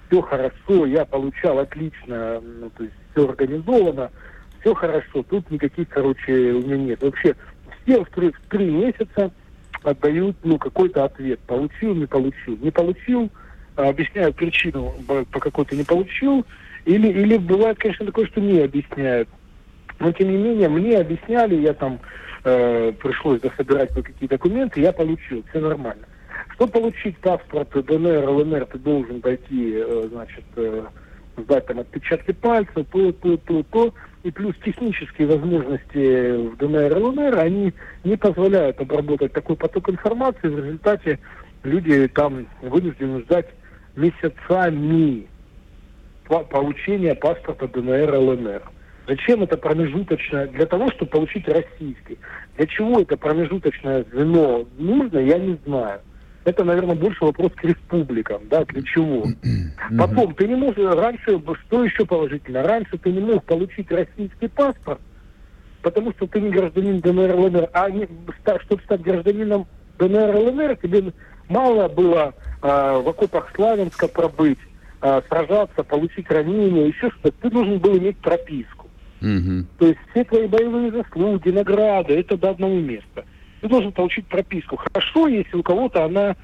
все 0.06 0.20
хорошо, 0.20 0.87
я 0.87 1.04
получал 1.04 1.58
отлично, 1.58 2.40
ну, 2.40 2.70
то 2.70 2.84
есть 2.84 2.94
все 3.11 3.28
организовано, 3.28 4.11
все 4.64 4.75
хорошо, 4.75 5.23
тут 5.28 5.50
никаких, 5.50 5.88
короче, 5.90 6.33
у 6.52 6.62
меня 6.62 6.78
нет. 6.78 7.02
Вообще 7.02 7.37
все 7.83 8.02
в 8.02 8.09
три, 8.09 8.30
в 8.30 8.40
три 8.49 8.71
месяца 8.71 9.30
отдают 9.83 10.37
ну, 10.42 10.56
какой-то 10.59 11.04
ответ. 11.04 11.38
Получил, 11.40 11.94
не 11.94 12.06
получил. 12.06 12.56
Не 12.62 12.71
получил, 12.71 13.30
объясняю 13.76 14.33
причину, 14.33 14.94
по 15.06 15.38
какой 15.38 15.66
то 15.66 15.76
не 15.76 15.85
получил. 15.85 16.47
Или, 16.87 17.09
или 17.09 17.37
бывает, 17.37 17.78
конечно, 17.78 18.06
такое, 18.06 18.26
что 18.26 18.40
не 18.40 18.61
объясняют. 18.61 19.28
Но, 20.00 20.11
тем 20.12 20.30
не 20.30 20.38
менее, 20.38 20.71
мне 20.71 20.99
объясняли, 20.99 21.56
я 21.56 21.75
там 21.75 22.00
э, 22.44 22.92
пришлось 22.92 23.40
дособирать 23.40 23.90
какие 23.94 24.28
документы, 24.28 24.80
я 24.80 24.92
получил, 24.92 25.44
все 25.50 25.61
нормально. 25.61 26.06
Чтобы 26.54 26.73
получить 26.73 27.18
паспорт 27.18 27.68
ДНР, 27.71 28.28
ЛНР, 28.28 28.66
ты 28.66 28.78
должен 28.78 29.21
пойти, 29.21 29.75
э, 29.76 30.09
значит, 30.11 30.44
э, 30.56 30.85
сдать 31.37 31.66
там 31.66 31.80
отпечатки 31.80 32.33
пальцев, 32.33 32.87
то, 32.90 33.12
то, 33.12 33.37
то, 33.37 33.62
то. 33.62 33.94
И 34.24 34.30
плюс 34.30 34.56
технические 34.64 35.28
возможности 35.28 36.48
в 36.48 36.56
ДНР 36.56 36.96
и 36.96 37.00
ЛНР, 37.00 37.38
они 37.38 37.74
не 38.04 38.16
позволяют 38.16 38.80
обработать 38.80 39.34
такой 39.34 39.54
поток 39.54 39.90
информации. 39.90 40.48
В 40.48 40.58
результате 40.64 41.18
люди 41.62 42.08
там 42.08 42.46
вынуждены 42.62 43.20
ждать 43.20 43.48
месяцами 43.96 45.26
получения 46.26 47.14
паспорта 47.14 47.68
ДНР 47.68 48.14
и 48.14 48.16
ЛНР. 48.16 48.62
Зачем 49.06 49.42
это 49.42 49.58
промежуточное? 49.58 50.46
Для 50.46 50.64
того, 50.64 50.90
чтобы 50.92 51.10
получить 51.10 51.46
российский. 51.46 52.18
Для 52.56 52.66
чего 52.66 53.00
это 53.00 53.18
промежуточное 53.18 54.04
звено 54.04 54.66
нужно, 54.78 55.18
я 55.18 55.38
не 55.38 55.58
знаю 55.66 56.00
это, 56.44 56.62
наверное, 56.64 56.94
больше 56.94 57.24
вопрос 57.24 57.52
к 57.54 57.64
республикам, 57.64 58.42
да, 58.50 58.64
для 58.64 58.82
чего. 58.82 59.26
Потом, 59.98 60.34
ты 60.34 60.46
не 60.46 60.56
можешь, 60.56 60.76
раньше, 60.76 61.40
что 61.66 61.84
еще 61.84 62.04
положительно, 62.04 62.62
раньше 62.62 62.98
ты 62.98 63.10
не 63.10 63.20
мог 63.20 63.44
получить 63.44 63.90
российский 63.90 64.48
паспорт, 64.48 65.00
потому 65.82 66.12
что 66.12 66.26
ты 66.26 66.40
не 66.40 66.50
гражданин 66.50 67.00
ДНР, 67.00 67.34
ЛНР, 67.34 67.70
а 67.72 67.90
не, 67.90 68.08
чтобы 68.64 68.82
стать 68.82 69.02
гражданином 69.02 69.66
ДНР, 69.98 70.36
ЛНР, 70.36 70.76
тебе 70.76 71.12
мало 71.48 71.88
было 71.88 72.34
э, 72.62 72.66
в 73.02 73.08
окопах 73.08 73.50
Славянска 73.54 74.08
пробыть, 74.08 74.58
э, 75.00 75.22
сражаться, 75.28 75.82
получить 75.82 76.30
ранение, 76.30 76.88
еще 76.88 77.10
что-то, 77.10 77.32
ты 77.40 77.50
должен 77.50 77.78
был 77.78 77.96
иметь 77.96 78.18
прописку. 78.18 78.88
Угу. 79.22 79.66
То 79.78 79.86
есть 79.86 79.98
все 80.10 80.24
твои 80.24 80.46
боевые 80.46 80.90
заслуги, 80.90 81.48
награды, 81.48 82.18
это 82.18 82.36
до 82.36 82.50
одного 82.50 82.74
места 82.74 83.24
ты 83.64 83.68
должен 83.71 83.92
получить 83.92 84.26
прописку. 84.26 84.76
Хорошо, 84.76 85.26
если 85.26 85.56
у 85.56 85.62
кого-то 85.62 86.04
она 86.04 86.37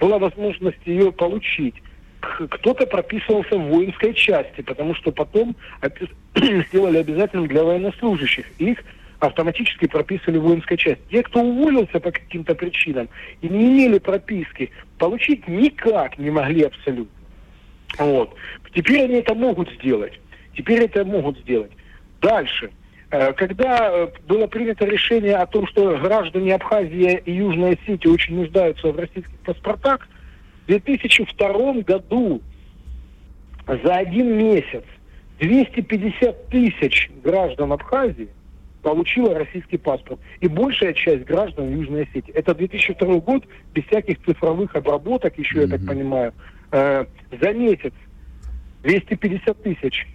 была 0.00 0.18
возможность 0.18 0.84
ее 0.84 1.12
получить. 1.12 1.76
Кто-то 2.18 2.88
прописывался 2.88 3.56
в 3.56 3.68
воинской 3.68 4.12
части, 4.14 4.60
потому 4.60 4.96
что 4.96 5.12
потом 5.12 5.54
сделали 6.34 6.98
обязательным 6.98 7.46
для 7.46 7.62
военнослужащих. 7.62 8.46
Их 8.58 8.82
автоматически 9.20 9.86
прописывали 9.86 10.38
в 10.38 10.42
воинской 10.42 10.76
части. 10.76 11.00
Те, 11.08 11.22
кто 11.22 11.40
уволился 11.40 12.00
по 12.00 12.10
каким-то 12.10 12.56
причинам 12.56 13.08
и 13.42 13.48
не 13.48 13.66
имели 13.66 14.00
прописки, 14.00 14.72
получить 14.98 15.46
никак 15.46 16.18
не 16.18 16.30
могли 16.30 16.64
абсолютно. 16.64 17.16
Вот. 17.96 18.34
Теперь 18.74 19.04
они 19.04 19.14
это 19.20 19.36
могут 19.36 19.70
сделать. 19.74 20.18
Теперь 20.56 20.82
это 20.82 21.04
могут 21.04 21.38
сделать. 21.38 21.70
Дальше. 22.20 22.72
Э, 23.10 23.32
когда 23.32 23.90
э, 23.90 24.08
было 24.28 24.46
принято 24.46 24.84
решение 24.84 25.36
о 25.36 25.46
том, 25.46 25.66
что 25.66 25.98
граждане 25.98 26.54
Абхазии 26.54 27.20
и 27.24 27.32
Южной 27.32 27.72
Осетии 27.74 28.08
очень 28.08 28.36
нуждаются 28.36 28.92
в 28.92 28.96
российских 28.96 29.36
паспортах, 29.44 30.08
в 30.64 30.66
2002 30.66 31.72
году 31.82 32.40
за 33.66 33.94
один 33.96 34.36
месяц 34.38 34.84
250 35.40 36.48
тысяч 36.48 37.10
граждан 37.24 37.72
Абхазии 37.72 38.28
получила 38.82 39.34
российский 39.34 39.76
паспорт. 39.76 40.20
И 40.40 40.46
большая 40.46 40.92
часть 40.92 41.24
граждан 41.24 41.70
Южной 41.72 42.04
Осетии. 42.04 42.32
Это 42.32 42.54
2002 42.54 43.16
год, 43.16 43.44
без 43.74 43.84
всяких 43.86 44.22
цифровых 44.24 44.74
обработок, 44.76 45.36
еще, 45.36 45.58
mm-hmm. 45.58 45.62
я 45.62 45.78
так 45.78 45.86
понимаю, 45.86 46.32
э, 46.70 47.04
за 47.40 47.52
месяц 47.52 47.92
250 48.84 49.62
тысяч 49.62 50.06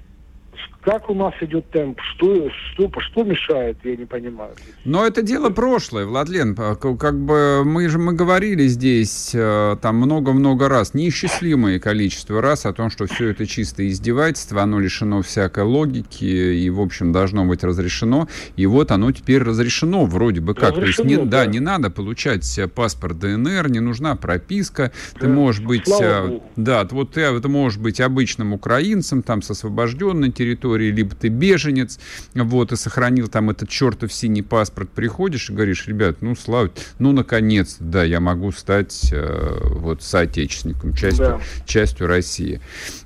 как 0.85 1.09
у 1.09 1.15
нас 1.15 1.33
идет 1.41 1.69
темп, 1.71 1.99
что, 2.13 2.49
что, 2.73 2.91
что 2.99 3.23
мешает, 3.23 3.77
я 3.83 3.95
не 3.95 4.05
понимаю. 4.05 4.51
Но 4.85 5.05
это 5.05 5.23
дело 5.23 5.49
прошлое, 5.49 6.05
Владлен. 6.05 6.55
Как 6.55 7.19
бы 7.19 7.63
мы 7.65 7.89
же 7.89 7.97
мы 7.97 8.13
говорили 8.13 8.67
здесь 8.67 9.31
э, 9.33 9.77
там 9.81 9.97
много-много 9.97 10.69
раз, 10.69 10.93
неисчислимое 10.93 11.79
количество 11.79 12.39
раз 12.39 12.67
о 12.67 12.73
том, 12.73 12.91
что 12.91 13.07
все 13.07 13.29
это 13.29 13.47
чисто 13.47 13.87
издевательство, 13.87 14.61
оно 14.61 14.79
лишено 14.79 15.23
всякой 15.23 15.63
логики 15.63 16.23
и, 16.23 16.69
в 16.69 16.79
общем, 16.79 17.11
должно 17.11 17.45
быть 17.45 17.63
разрешено. 17.63 18.27
И 18.55 18.67
вот 18.67 18.91
оно 18.91 19.11
теперь 19.11 19.41
разрешено 19.41 20.05
вроде 20.05 20.41
бы 20.41 20.53
как. 20.53 20.75
Разрешено, 20.75 20.95
То 20.95 21.09
есть, 21.09 21.23
не, 21.23 21.29
да. 21.29 21.45
да, 21.45 21.51
не 21.51 21.59
надо 21.59 21.89
получать 21.89 22.59
паспорт 22.75 23.17
ДНР, 23.17 23.69
не 23.69 23.79
нужна 23.79 24.15
прописка. 24.15 24.91
Да. 25.15 25.19
Ты 25.21 25.27
можешь 25.29 25.63
быть, 25.63 25.87
Слава 25.87 26.27
э, 26.27 26.39
да, 26.55 26.87
вот 26.91 27.13
ты, 27.13 27.39
ты 27.39 27.47
можешь 27.47 27.79
быть 27.79 27.99
обычным 27.99 28.53
украинцем, 28.53 29.23
там, 29.23 29.41
с 29.41 29.49
освобожденной 29.49 30.31
территории, 30.31 30.74
территории, 30.75 30.91
либо 30.91 31.15
ты 31.15 31.29
беженец, 31.29 31.99
вот, 32.33 32.71
и 32.71 32.75
сохранил 32.75 33.27
там 33.27 33.49
этот 33.49 33.69
чертов 33.69 34.11
синий 34.13 34.41
паспорт, 34.41 34.89
приходишь 34.89 35.49
и 35.49 35.53
говоришь, 35.53 35.87
ребят, 35.87 36.17
ну, 36.21 36.35
слава, 36.35 36.69
ну, 36.99 37.11
наконец 37.11 37.77
да, 37.79 38.03
я 38.03 38.19
могу 38.19 38.51
стать 38.51 39.09
э, 39.11 39.57
вот 39.71 40.03
соотечественником, 40.03 40.93
частью, 40.93 41.25
да. 41.25 41.41
частью 41.65 42.07
России. 42.07 42.61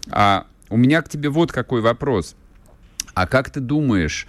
А 0.10 0.46
у 0.70 0.78
меня 0.78 1.02
к 1.02 1.10
тебе 1.10 1.30
вот 1.30 1.52
какой 1.52 1.82
вопрос. 1.82 2.36
А 3.14 3.28
как 3.28 3.50
ты 3.50 3.60
думаешь, 3.60 4.28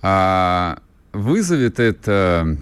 а 0.00 0.78
вызовет 1.12 1.78
это 1.78 2.56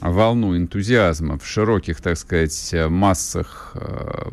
волну 0.00 0.56
энтузиазма 0.56 1.38
в 1.38 1.46
широких, 1.46 2.00
так 2.00 2.16
сказать, 2.18 2.74
массах 2.88 3.72
э, 3.74 4.30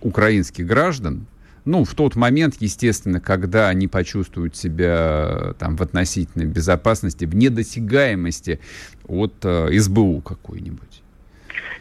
украинских 0.00 0.66
граждан, 0.66 1.26
ну, 1.66 1.84
в 1.84 1.94
тот 1.94 2.14
момент, 2.14 2.54
естественно, 2.60 3.20
когда 3.20 3.68
они 3.68 3.88
почувствуют 3.88 4.56
себя 4.56 5.54
там 5.58 5.76
в 5.76 5.82
относительной 5.82 6.46
безопасности, 6.46 7.24
в 7.24 7.34
недосягаемости 7.34 8.60
от 9.06 9.34
э, 9.42 9.76
СБУ 9.76 10.20
какой-нибудь. 10.20 11.02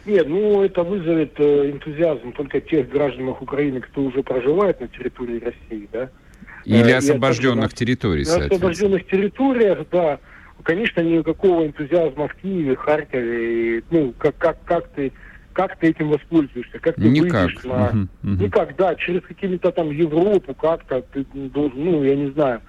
Нет, 0.07 0.27
ну 0.27 0.63
это 0.63 0.83
вызовет 0.83 1.33
э, 1.37 1.71
энтузиазм 1.71 2.33
только 2.33 2.61
тех 2.61 2.89
граждан 2.89 3.29
Украины, 3.29 3.79
кто 3.79 4.01
уже 4.01 4.23
проживает 4.23 4.81
на 4.81 4.87
территории 4.87 5.39
России, 5.39 5.87
да. 5.91 6.09
Или 6.65 6.91
э, 6.91 6.97
освобожденных 6.97 7.71
и 7.71 7.75
территорий, 7.75 8.25
На 8.25 8.45
освобожденных 8.45 9.05
территориях, 9.05 9.85
да. 9.91 10.19
Конечно, 10.63 11.01
никакого 11.01 11.67
энтузиазма 11.67 12.27
в 12.27 12.33
Киеве, 12.35 12.75
Харькове, 12.75 13.83
ну, 13.91 14.15
как, 14.17 14.35
как, 14.37 14.57
как 14.65 14.87
ты 14.89 15.11
как 15.55 15.77
ты 15.77 15.87
этим 15.87 16.09
воспользуешься, 16.09 16.79
как 16.79 16.95
ты 16.95 17.07
Никак. 17.07 17.45
выйдешь 17.45 17.63
на... 17.63 17.87
Угу, 17.87 17.99
угу. 18.23 18.43
Никак, 18.43 18.75
да, 18.75 18.93
через 18.95 19.21
какие-то 19.21 19.71
там 19.71 19.89
Европу 19.89 20.53
как-то 20.53 21.01
ты 21.13 21.25
должен, 21.33 21.81
ну, 21.81 22.03
я 22.03 22.13
не 22.13 22.29
знаю, 22.31 22.61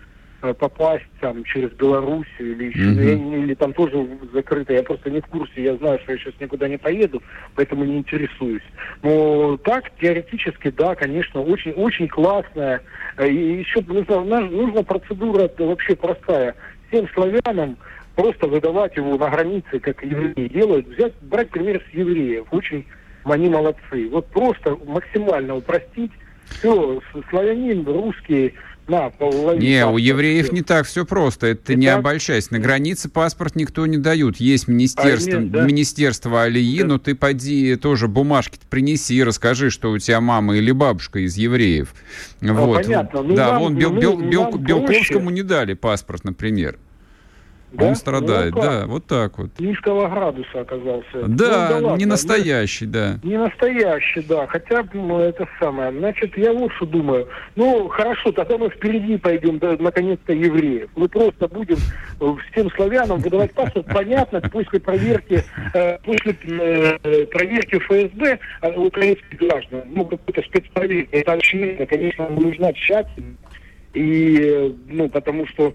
э, 0.42 0.54
попасть 0.54 1.04
там 1.20 1.42
через 1.42 1.72
Белоруссию 1.72 2.52
или 2.52 2.66
еще, 2.66 2.90
угу. 2.92 3.00
я, 3.00 3.42
или 3.42 3.54
там 3.54 3.72
тоже 3.72 4.06
закрыто, 4.32 4.72
я 4.72 4.84
просто 4.84 5.10
не 5.10 5.20
в 5.20 5.26
курсе, 5.26 5.64
я 5.64 5.76
знаю, 5.78 5.98
что 6.04 6.12
я 6.12 6.18
сейчас 6.18 6.34
никуда 6.38 6.68
не 6.68 6.78
поеду, 6.78 7.20
поэтому 7.56 7.84
не 7.84 7.98
интересуюсь. 7.98 8.62
Но 9.02 9.56
так, 9.64 9.90
теоретически, 10.00 10.70
да, 10.70 10.94
конечно, 10.94 11.42
очень, 11.42 11.72
очень 11.72 12.06
классная. 12.06 12.82
Э, 13.16 13.28
и 13.28 13.58
еще 13.58 13.80
нужна, 13.80 14.20
нужна 14.42 14.84
процедура 14.84 15.50
вообще 15.58 15.96
простая. 15.96 16.54
Всем 16.88 17.08
славянам 17.14 17.76
просто 18.16 18.48
выдавать 18.48 18.96
его 18.96 19.16
на 19.16 19.30
границе, 19.30 19.78
как 19.78 20.02
евреи 20.02 20.48
делают, 20.48 20.88
взять, 20.88 21.12
брать 21.20 21.50
пример 21.50 21.82
с 21.90 21.94
евреев. 21.94 22.46
Очень 22.50 22.84
они 23.24 23.48
молодцы. 23.48 24.08
Вот 24.10 24.26
просто 24.26 24.76
максимально 24.86 25.56
упростить 25.56 26.12
Все, 26.58 27.00
славянин, 27.28 27.84
русский, 27.84 28.54
на, 28.88 29.10
не, 29.56 29.84
у 29.84 29.98
евреев 29.98 30.52
не 30.52 30.62
так 30.62 30.86
все 30.86 31.04
просто. 31.04 31.48
Это 31.48 31.74
не, 31.74 31.82
не 31.82 31.86
обольщайся. 31.88 32.52
На 32.52 32.60
границе 32.60 33.08
паспорт 33.08 33.56
никто 33.56 33.84
не 33.84 33.98
дают. 33.98 34.36
Есть 34.36 34.68
министерство, 34.68 35.38
а, 35.38 35.40
нет, 35.40 35.50
да? 35.50 35.64
министерство 35.64 36.42
Алии, 36.44 36.78
да. 36.78 36.86
но 36.86 36.98
ты 36.98 37.16
поди 37.16 37.74
тоже 37.74 38.06
бумажки 38.06 38.60
принеси, 38.70 39.24
расскажи, 39.24 39.70
что 39.70 39.90
у 39.90 39.98
тебя 39.98 40.20
мама 40.20 40.56
или 40.56 40.70
бабушка 40.70 41.18
из 41.18 41.36
евреев. 41.36 41.94
А, 42.40 42.52
вот. 42.52 42.84
Понятно. 42.84 43.22
Ну, 43.22 43.34
да, 43.34 43.54
нам, 43.54 43.62
вон 43.62 43.74
Бел, 43.74 43.92
ну, 43.92 44.00
Бел, 44.00 44.18
Бел, 44.18 44.56
Белковскому 44.56 45.30
не 45.30 45.42
дали 45.42 45.74
паспорт, 45.74 46.22
например. 46.22 46.78
Да? 47.76 47.88
Он 47.88 47.94
страдает, 47.94 48.54
ну, 48.54 48.62
да, 48.62 48.86
вот 48.86 49.06
так 49.06 49.38
вот. 49.38 49.50
Низкого 49.58 50.08
градуса 50.08 50.60
оказался. 50.60 51.12
Да, 51.12 51.26
ну, 51.26 51.36
да 51.36 51.78
ладно, 51.80 51.96
не 51.96 52.06
настоящий, 52.06 52.86
да. 52.86 53.18
Не 53.22 53.36
настоящий, 53.36 54.22
да. 54.22 54.46
Хотя, 54.46 54.84
ну, 54.92 55.20
это 55.20 55.46
самое. 55.60 55.92
Значит, 55.92 56.36
я 56.38 56.52
вот 56.52 56.72
что 56.72 56.86
думаю. 56.86 57.28
Ну, 57.54 57.88
хорошо, 57.88 58.32
тогда 58.32 58.56
мы 58.58 58.70
впереди 58.70 59.18
пойдем, 59.18 59.58
да, 59.58 59.76
наконец-то, 59.78 60.32
евреев. 60.32 60.88
Мы 60.96 61.08
просто 61.08 61.48
будем 61.48 61.76
всем 62.50 62.70
славянам 62.70 63.20
выдавать 63.20 63.52
паспорт. 63.52 63.86
Понятно, 63.92 64.40
после 64.40 64.80
проверки, 64.80 65.44
э, 65.74 65.98
после 65.98 66.36
э, 66.42 67.26
проверки 67.26 67.78
ФСБ 67.78 68.38
э, 68.62 68.76
украинских 68.76 69.38
граждан, 69.38 69.82
ну, 69.86 70.04
какой-то 70.04 70.42
спецпроверки, 70.42 71.08
это 71.12 71.32
очевидно, 71.32 71.86
конечно, 71.86 72.28
нужна 72.30 72.72
тщательно. 72.72 73.36
И, 73.94 74.38
э, 74.40 74.72
ну, 74.88 75.08
потому 75.08 75.46
что 75.46 75.74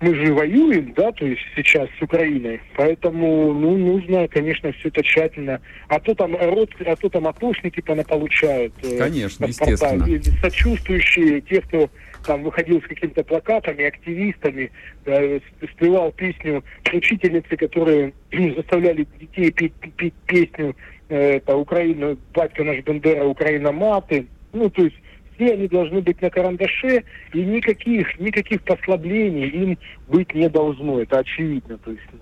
мы 0.00 0.14
же 0.14 0.32
воюем, 0.32 0.92
да, 0.94 1.10
то 1.12 1.26
есть 1.26 1.42
сейчас 1.56 1.88
с 1.98 2.02
Украиной, 2.02 2.60
поэтому, 2.76 3.52
ну, 3.52 3.76
нужно, 3.76 4.28
конечно, 4.28 4.72
все 4.72 4.88
это 4.88 5.02
тщательно. 5.02 5.60
А 5.88 5.98
то 5.98 6.14
там 6.14 6.36
род, 6.36 6.70
а 6.86 6.94
то 6.96 7.08
там 7.08 7.26
оплошники 7.26 7.80
получают. 7.80 8.72
Э, 8.82 8.98
конечно, 8.98 9.46
естественно. 9.46 10.06
Сочувствующие, 10.40 11.40
те, 11.40 11.60
кто 11.62 11.90
там 12.24 12.44
выходил 12.44 12.80
с 12.80 12.86
какими-то 12.86 13.24
плакатами, 13.24 13.84
активистами, 13.84 14.70
э, 15.04 15.40
спевал 15.72 16.12
песню 16.12 16.62
учительницы, 16.92 17.56
которые 17.56 18.12
заставляли 18.56 19.06
детей 19.18 19.50
петь, 19.50 19.72
петь 19.96 20.14
песню 20.26 20.76
э, 21.08 21.36
это 21.36 21.56
Украина, 21.56 22.16
батька 22.34 22.62
наш 22.62 22.78
Бендера, 22.84 23.24
Украина 23.24 23.72
маты. 23.72 24.26
Ну, 24.52 24.70
то 24.70 24.84
есть 24.84 24.96
все 25.38 25.54
они 25.54 25.68
должны 25.68 26.00
быть 26.00 26.20
на 26.20 26.30
карандаше, 26.30 27.04
и 27.32 27.40
никаких, 27.40 28.18
никаких 28.18 28.62
послаблений 28.62 29.48
им 29.48 29.78
быть 30.08 30.34
не 30.34 30.48
должно. 30.48 31.00
Это 31.00 31.18
очевидно. 31.18 31.78
То 31.78 31.92
есть, 31.92 32.02
ну. 32.12 32.18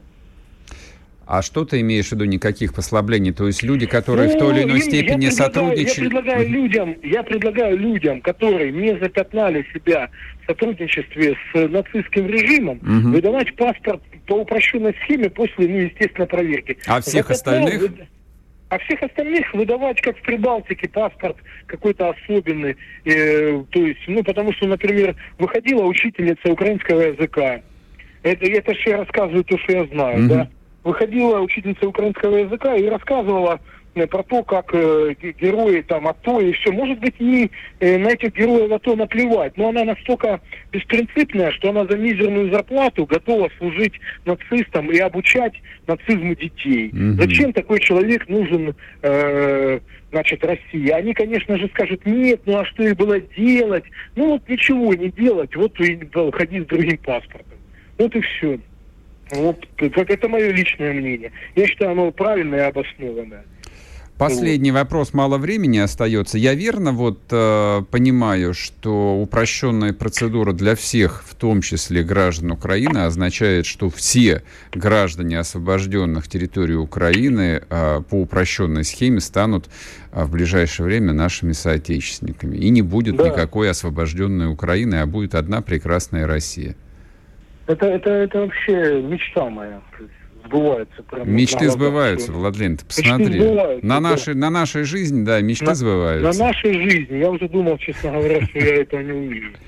а 1.27 1.43
что 1.43 1.65
ты 1.65 1.81
имеешь 1.81 2.09
в 2.09 2.13
виду 2.13 2.25
никаких 2.25 2.75
послаблений? 2.75 3.33
То 3.33 3.47
есть 3.47 3.63
люди, 3.63 3.87
которые 3.87 4.29
ну, 4.29 4.37
в 4.37 4.39
той 4.39 4.55
или 4.55 4.63
иной 4.65 4.81
степени 4.81 5.25
я 5.25 5.33
сотрудничали... 5.33 6.05
Я 6.05 6.11
предлагаю, 6.11 6.49
людям, 6.49 6.97
я 7.03 7.23
предлагаю 7.23 7.79
людям, 7.79 8.21
которые 8.21 8.73
не 8.73 8.99
запятнали 8.99 9.67
себя 9.73 10.11
в 10.43 10.47
сотрудничестве 10.47 11.37
с 11.53 11.69
нацистским 11.69 12.27
режимом, 12.27 12.77
угу. 12.79 13.13
выдавать 13.13 13.55
паспорт 13.57 14.03
по 14.27 14.35
упрощенной 14.35 14.95
схеме 15.05 15.31
после, 15.31 15.69
ну, 15.69 15.79
естественно, 15.79 16.27
проверки. 16.27 16.77
А 16.87 17.01
всех 17.01 17.29
Запятнал, 17.29 17.65
остальных? 17.67 18.09
А 18.69 18.79
всех 18.79 19.03
остальных 19.03 19.53
выдавать, 19.55 20.01
как 20.01 20.19
в 20.19 20.23
Прибалтике, 20.23 20.89
паспорт 20.89 21.37
какой-то 21.67 22.11
особенный. 22.11 22.77
Э, 23.05 23.63
то 23.71 23.81
есть, 23.81 24.01
ну, 24.09 24.25
потому 24.25 24.53
что, 24.55 24.67
например, 24.67 25.15
выходила 25.39 25.85
учительница 25.85 26.51
украинского 26.51 27.01
языка. 27.01 27.61
Это, 28.25 28.45
это 28.45 28.75
же 28.75 28.81
я 28.87 28.97
рассказываю 28.99 29.45
то, 29.45 29.57
что 29.59 29.73
я 29.73 29.85
знаю, 29.87 30.19
mm-hmm. 30.19 30.29
да. 30.29 30.49
Выходила 30.83 31.41
учительница 31.41 31.87
украинского 31.87 32.37
языка 32.39 32.75
и 32.75 32.89
рассказывала 32.89 33.61
про 34.05 34.23
то, 34.23 34.43
как 34.43 34.75
э, 34.75 35.15
герои 35.41 35.81
там 35.81 36.07
АТО 36.07 36.41
и 36.41 36.53
все. 36.53 36.71
Может 36.73 36.99
быть, 36.99 37.15
ей 37.19 37.51
э, 37.81 37.97
на 37.97 38.09
этих 38.09 38.35
героев 38.35 38.71
АТО 38.71 38.97
наплевать, 38.97 39.57
но 39.57 39.71
она 39.71 39.85
настолько 39.85 40.41
беспринципная, 40.71 41.51
что 41.53 41.71
она 41.71 41.87
за 41.87 41.97
мизерную 41.97 42.53
зарплату 42.53 43.07
готова 43.07 43.51
служить 43.57 43.95
нацистам 44.27 44.91
и 44.91 44.99
обучать 44.99 45.55
нацизму 45.87 46.35
детей. 46.35 46.91
Mm-hmm. 46.91 47.13
Зачем 47.13 47.53
такой 47.55 47.81
человек 47.81 48.29
нужен, 48.29 48.75
э, 49.03 49.81
значит, 50.11 50.45
России? 50.45 50.91
Они, 50.91 51.15
конечно 51.15 51.57
же, 51.57 51.69
скажут, 51.69 52.05
нет, 52.05 52.43
ну 52.45 52.59
а 52.59 52.67
что 52.67 52.83
и 52.83 52.93
было 52.93 53.19
делать? 53.21 53.85
Ну 54.15 54.33
вот 54.33 54.49
ничего 54.49 54.93
не 54.95 55.09
делать, 55.09 55.57
вот 55.57 55.81
и 55.81 55.99
ходить 56.33 56.65
с 56.65 56.67
другим 56.67 56.99
паспортом. 56.99 57.59
Вот 57.97 58.15
и 58.15 58.21
все. 58.21 58.59
Вот, 59.31 59.67
как 59.79 60.11
это 60.11 60.29
мое 60.29 60.53
личное 60.53 60.93
мнение. 60.93 61.33
Я 61.57 61.67
считаю, 61.67 61.93
оно 61.93 62.13
правильное 62.13 62.67
и 62.67 62.69
обоснованное. 62.69 63.45
Последний 64.19 64.73
вопрос, 64.73 65.13
мало 65.13 65.37
времени 65.37 65.77
остается. 65.77 66.39
Я 66.39 66.55
верно 66.55 66.93
вот 66.93 67.21
э, 67.31 67.83
понимаю, 67.91 68.55
что 68.55 69.21
упрощенная 69.21 69.93
процедура 69.93 70.55
для 70.55 70.75
всех, 70.75 71.23
в 71.23 71.35
том 71.35 71.61
числе 71.61 72.03
граждан 72.03 72.53
Украины, 72.53 72.99
означает, 72.99 73.67
что 73.67 73.91
все 73.91 74.43
граждане 74.73 75.39
освобожденных 75.39 76.29
территорий 76.29 76.77
Украины 76.77 77.61
э, 77.69 78.01
по 78.09 78.15
упрощенной 78.15 78.85
схеме 78.85 79.21
станут 79.21 79.69
э, 80.13 80.25
в 80.25 80.31
ближайшее 80.31 80.87
время 80.87 81.13
нашими 81.13 81.53
соотечественниками. 81.53 82.57
И 82.57 82.71
не 82.71 82.81
будет 82.81 83.17
да. 83.17 83.29
никакой 83.29 83.69
освобожденной 83.69 84.51
Украины, 84.51 84.95
а 84.95 85.07
будет 85.07 85.35
одна 85.35 85.61
прекрасная 85.61 86.27
Россия. 86.27 86.75
Это, 87.67 87.85
это, 87.85 88.09
это 88.09 88.39
вообще 88.39 89.03
мечта 89.03 89.51
моя 89.51 89.83
сбываются. 90.47 91.03
Прямо 91.03 91.25
мечты 91.25 91.69
сбываются, 91.69 92.33
Владлен, 92.33 92.77
ты 92.77 92.85
посмотри. 92.85 93.39
Сбываются, 93.41 93.87
на, 93.87 94.01
нашей, 94.01 94.35
да. 94.35 94.41
на 94.41 94.51
нашей 94.51 94.83
жизни, 94.85 95.25
да, 95.25 95.41
мечты 95.41 95.67
на, 95.67 95.75
сбываются. 95.75 96.41
На 96.41 96.47
нашей 96.47 96.73
жизни. 96.73 97.19
Я 97.19 97.31
уже 97.31 97.49
думал, 97.49 97.79
честно 97.79 98.13
говоря, 98.13 98.47
что 98.47 98.59
я 98.59 98.83
этого 98.83 99.01
не 99.01 99.13
увижу. 99.13 99.53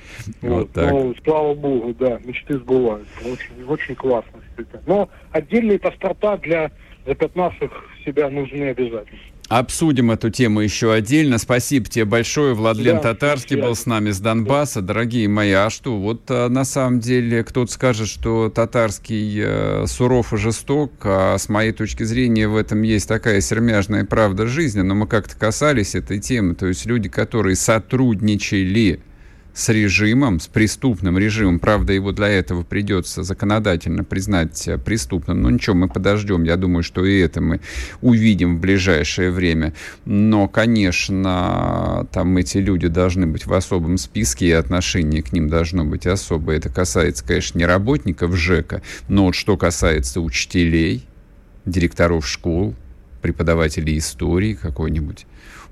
Вот 0.43 0.73
так. 0.73 0.91
Но, 0.91 1.15
слава 1.25 1.55
богу, 1.55 1.95
да, 1.99 2.19
мечты 2.25 2.59
сбываются. 2.59 3.09
Очень, 3.25 3.65
очень 3.67 3.95
классно. 3.95 4.41
Но 4.87 5.09
отдельные 5.31 5.79
паспорта 5.79 6.37
для 6.39 6.71
запятнавших 7.07 7.71
себя 8.05 8.29
нужны 8.29 8.65
обязательно. 8.71 9.19
Обсудим 9.49 10.11
эту 10.11 10.29
тему 10.29 10.61
еще 10.61 10.93
отдельно. 10.93 11.39
Спасибо 11.39 11.89
тебе 11.89 12.05
большое. 12.05 12.53
Владлен 12.53 12.97
да, 12.97 13.15
Татарский 13.15 13.57
был 13.57 13.75
с 13.75 13.87
нами 13.87 14.11
с 14.11 14.21
Донбасса. 14.21 14.83
Дорогие 14.83 15.27
мои, 15.27 15.53
а 15.53 15.71
что? 15.71 15.99
Вот 15.99 16.21
а, 16.29 16.51
на 16.51 16.65
самом 16.65 17.01
деле 17.01 17.43
кто-то 17.43 17.73
скажет, 17.73 18.09
что 18.09 18.51
Татарский 18.51 19.41
а, 19.43 19.85
суров 19.87 20.35
и 20.35 20.37
жесток, 20.37 20.93
а 21.03 21.39
с 21.39 21.49
моей 21.49 21.73
точки 21.73 22.03
зрения 22.03 22.47
в 22.47 22.57
этом 22.57 22.83
есть 22.83 23.09
такая 23.09 23.41
сермяжная 23.41 24.05
правда 24.05 24.47
жизни, 24.47 24.83
но 24.83 24.95
мы 24.95 25.07
как-то 25.07 25.35
касались 25.35 25.95
этой 25.95 26.19
темы. 26.19 26.55
То 26.55 26.67
есть 26.67 26.85
люди, 26.85 27.09
которые 27.09 27.57
сотрудничали 27.57 29.01
с 29.59 29.69
режимом, 29.71 30.39
с 30.39 30.47
преступным 30.47 31.19
режимом. 31.19 31.59
Правда, 31.59 31.93
его 31.93 32.13
для 32.13 32.29
этого 32.29 32.63
придется 32.63 33.25
законодательно 33.25 34.05
признать 34.05 34.69
э, 34.69 34.79
преступным. 34.79 35.43
Но 35.43 35.51
ничего, 35.51 35.75
мы 35.75 35.89
подождем. 35.89 36.45
Я 36.45 36.57
думаю, 36.57 36.85
что 36.85 37.05
и 37.05 37.19
это 37.19 37.41
мы 37.41 37.61
увидим 38.01 38.57
в 38.57 38.61
ближайшее 38.61 39.33
время. 39.33 39.75
Но, 40.05 40.47
конечно, 40.47 42.07
там 42.13 42.37
эти 42.37 42.59
люди 42.59 42.87
должны 42.87 43.27
быть 43.27 43.47
в 43.47 43.53
особом 43.53 43.99
списке, 43.99 44.47
и 44.47 44.53
отношение 44.53 45.25
к 45.25 45.33
ним 45.33 45.49
должно 45.49 45.85
быть 45.85 46.07
особое. 46.07 46.59
Это 46.59 46.69
касается, 46.69 47.25
конечно, 47.25 47.59
не 47.59 47.67
работников 47.67 48.37
ЖЭКа, 48.37 48.83
но 49.09 49.25
вот 49.25 49.35
что 49.35 49.57
касается 49.57 50.21
учителей, 50.21 51.05
директоров 51.67 52.29
школ, 52.29 52.77
преподавателей 53.29 53.99
истории 53.99 54.55
какой-нибудь, 54.55 55.27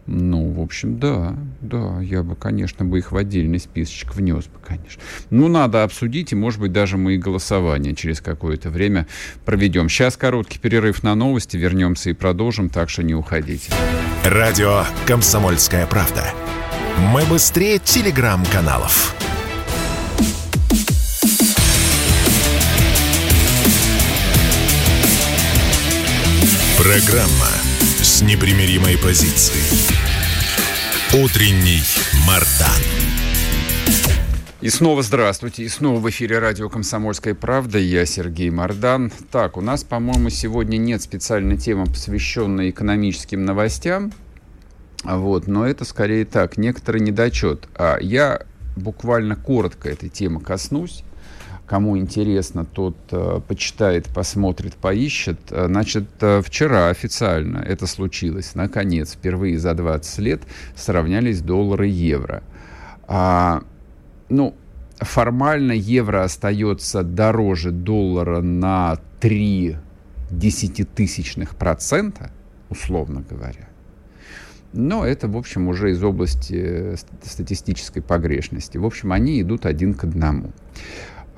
ну, 0.07 0.53
в 0.53 0.61
общем, 0.61 1.01
да, 1.01 1.37
да, 1.61 2.01
я 2.01 2.23
бы, 2.23 2.37
конечно, 2.37 2.85
бы 2.85 2.99
их 2.99 3.11
в 3.11 3.16
отдельный 3.16 3.59
списочек 3.59 4.14
внес 4.14 4.45
бы, 4.45 4.59
конечно. 4.64 5.03
Ну, 5.31 5.49
надо 5.49 5.83
обсудить, 5.83 6.33
и, 6.33 6.37
может 6.37 6.61
быть, 6.61 6.73
даже 6.73 6.97
мы 6.97 7.14
и 7.14 7.19
голосование 7.19 7.95
через 7.95 8.21
какое-то 8.21 8.71
время 8.71 9.09
проведем. 9.45 9.88
Сейчас 9.88 10.16
короткий 10.16 10.59
перерыв 10.59 11.03
на 11.03 11.14
новости, 11.14 11.57
вернемся 11.57 12.11
и 12.11 12.12
продолжим, 12.12 12.69
так 12.69 12.88
что 12.88 13.03
не 13.03 13.14
уходите. 13.14 13.73
Радио 14.25 14.85
«Комсомольская 15.07 15.87
правда». 15.87 16.25
Мы 17.12 17.25
быстрее 17.25 17.79
телеграм-каналов. 17.79 19.14
Программа 26.87 27.49
с 28.01 28.22
непримиримой 28.22 28.96
позицией. 28.96 29.59
Утренний 31.20 31.83
Мардан. 32.29 32.81
И 34.61 34.68
снова 34.68 35.03
здравствуйте. 35.03 35.64
И 35.64 35.68
снова 35.68 35.99
в 35.99 36.09
эфире 36.11 36.38
радио 36.38 36.68
«Комсомольская 36.68 37.35
правда». 37.35 37.79
Я 37.81 38.07
Сергей 38.07 38.51
Мардан. 38.51 39.11
Так, 39.33 39.57
у 39.57 39.62
нас, 39.62 39.83
по-моему, 39.83 40.31
сегодня 40.31 40.77
нет 40.77 41.03
специальной 41.03 41.57
темы, 41.57 41.87
посвященной 41.87 42.70
экономическим 42.70 43.44
новостям. 43.44 44.12
Вот, 45.03 45.49
но 45.49 45.66
это 45.66 45.85
скорее 45.85 46.25
так, 46.25 46.57
некоторый 46.57 47.01
недочет. 47.01 47.66
А 47.75 47.99
я 47.99 48.42
буквально 48.77 49.35
коротко 49.35 49.88
этой 49.88 50.09
темы 50.09 50.40
коснусь. 50.40 51.03
Кому 51.66 51.98
интересно, 51.98 52.64
тот 52.64 52.96
э, 53.11 53.40
почитает, 53.46 54.07
посмотрит, 54.07 54.74
поищет. 54.74 55.40
Э, 55.50 55.66
значит, 55.66 56.05
э, 56.20 56.40
вчера 56.40 56.90
официально 56.90 57.59
это 57.59 57.88
случилось. 57.88 58.55
Наконец, 58.55 59.14
впервые 59.14 59.59
за 59.59 59.74
20 59.74 60.18
лет 60.20 60.42
сравнялись 60.76 61.42
доллары 61.42 61.88
и 61.88 61.92
евро. 61.92 62.44
А, 63.09 63.64
ну, 64.29 64.55
формально 64.98 65.72
евро 65.72 66.22
остается 66.22 67.02
дороже 67.02 67.72
доллара 67.72 68.40
на 68.40 68.98
3 69.20 69.76
десятитысячных 70.31 71.57
процента, 71.57 72.31
условно 72.68 73.24
говоря. 73.29 73.68
Но 74.72 75.05
это, 75.05 75.26
в 75.26 75.37
общем, 75.37 75.66
уже 75.66 75.90
из 75.90 76.02
области 76.05 76.96
статистической 77.24 78.02
погрешности. 78.02 78.79
В 78.79 78.85
общем, 78.85 79.12
они 79.12 79.40
идут 79.40 79.66
один 79.66 79.94
к 79.94 80.05
одному. 80.05 80.52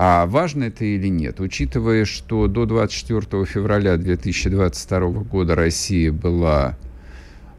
А 0.01 0.27
важно 0.27 0.65
это 0.65 0.85
или 0.85 1.09
нет? 1.09 1.41
Учитывая, 1.41 2.05
что 2.05 2.47
до 2.47 2.67
24 2.67 3.45
февраля 3.45 3.97
2022 3.97 5.01
года 5.25 5.57
Россия 5.57 6.13
была 6.13 6.77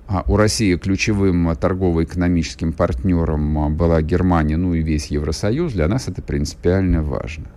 а, 0.08 0.24
у 0.26 0.38
России 0.38 0.78
ключевым 0.78 1.54
торгово-экономическим 1.54 2.72
партнером 2.72 3.76
была 3.76 4.02
Германия, 4.02 4.56
ну 4.56 4.74
и 4.74 4.82
весь 4.82 5.08
Евросоюз, 5.08 5.74
для 5.74 5.90
нас 5.90 6.08
это 6.08 6.22
принципиально 6.22 7.04
важно. 7.04 7.48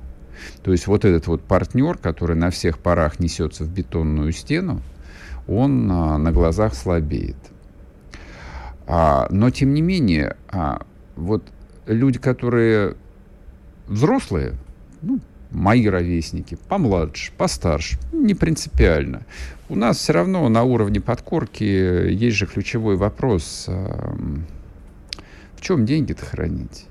То 0.65 0.73
есть 0.73 0.89
вот 0.89 1.05
этот 1.05 1.29
вот 1.29 1.43
партнер, 1.43 1.97
который 1.97 2.35
на 2.35 2.51
всех 2.51 2.81
парах 2.81 3.21
несется 3.21 3.63
в 3.63 3.73
бетонную 3.73 4.33
стену, 4.33 4.83
он 5.47 5.89
а, 5.93 6.19
на 6.19 6.33
глазах 6.33 6.75
слабеет. 6.75 7.37
А, 8.89 9.29
но 9.31 9.51
тем 9.51 9.75
не 9.75 9.81
менее, 9.81 10.37
а, 10.51 10.83
вот 11.15 11.45
люди, 11.87 12.19
которые 12.19 12.97
взрослые, 13.87 14.55
ну, 15.03 15.21
мои 15.51 15.87
ровесники, 15.87 16.57
помладше, 16.69 17.33
постарше, 17.37 17.99
не 18.13 18.35
принципиально. 18.35 19.23
У 19.69 19.77
нас 19.77 19.99
все 19.99 20.13
равно 20.13 20.49
на 20.49 20.63
уровне 20.63 21.01
подкорки 21.01 21.65
есть 21.65 22.37
же 22.37 22.47
ключевой 22.47 22.97
вопрос, 22.97 23.67
в 23.69 25.61
чем 25.61 25.87
деньги-то 25.87 26.25
хранить? 26.25 26.87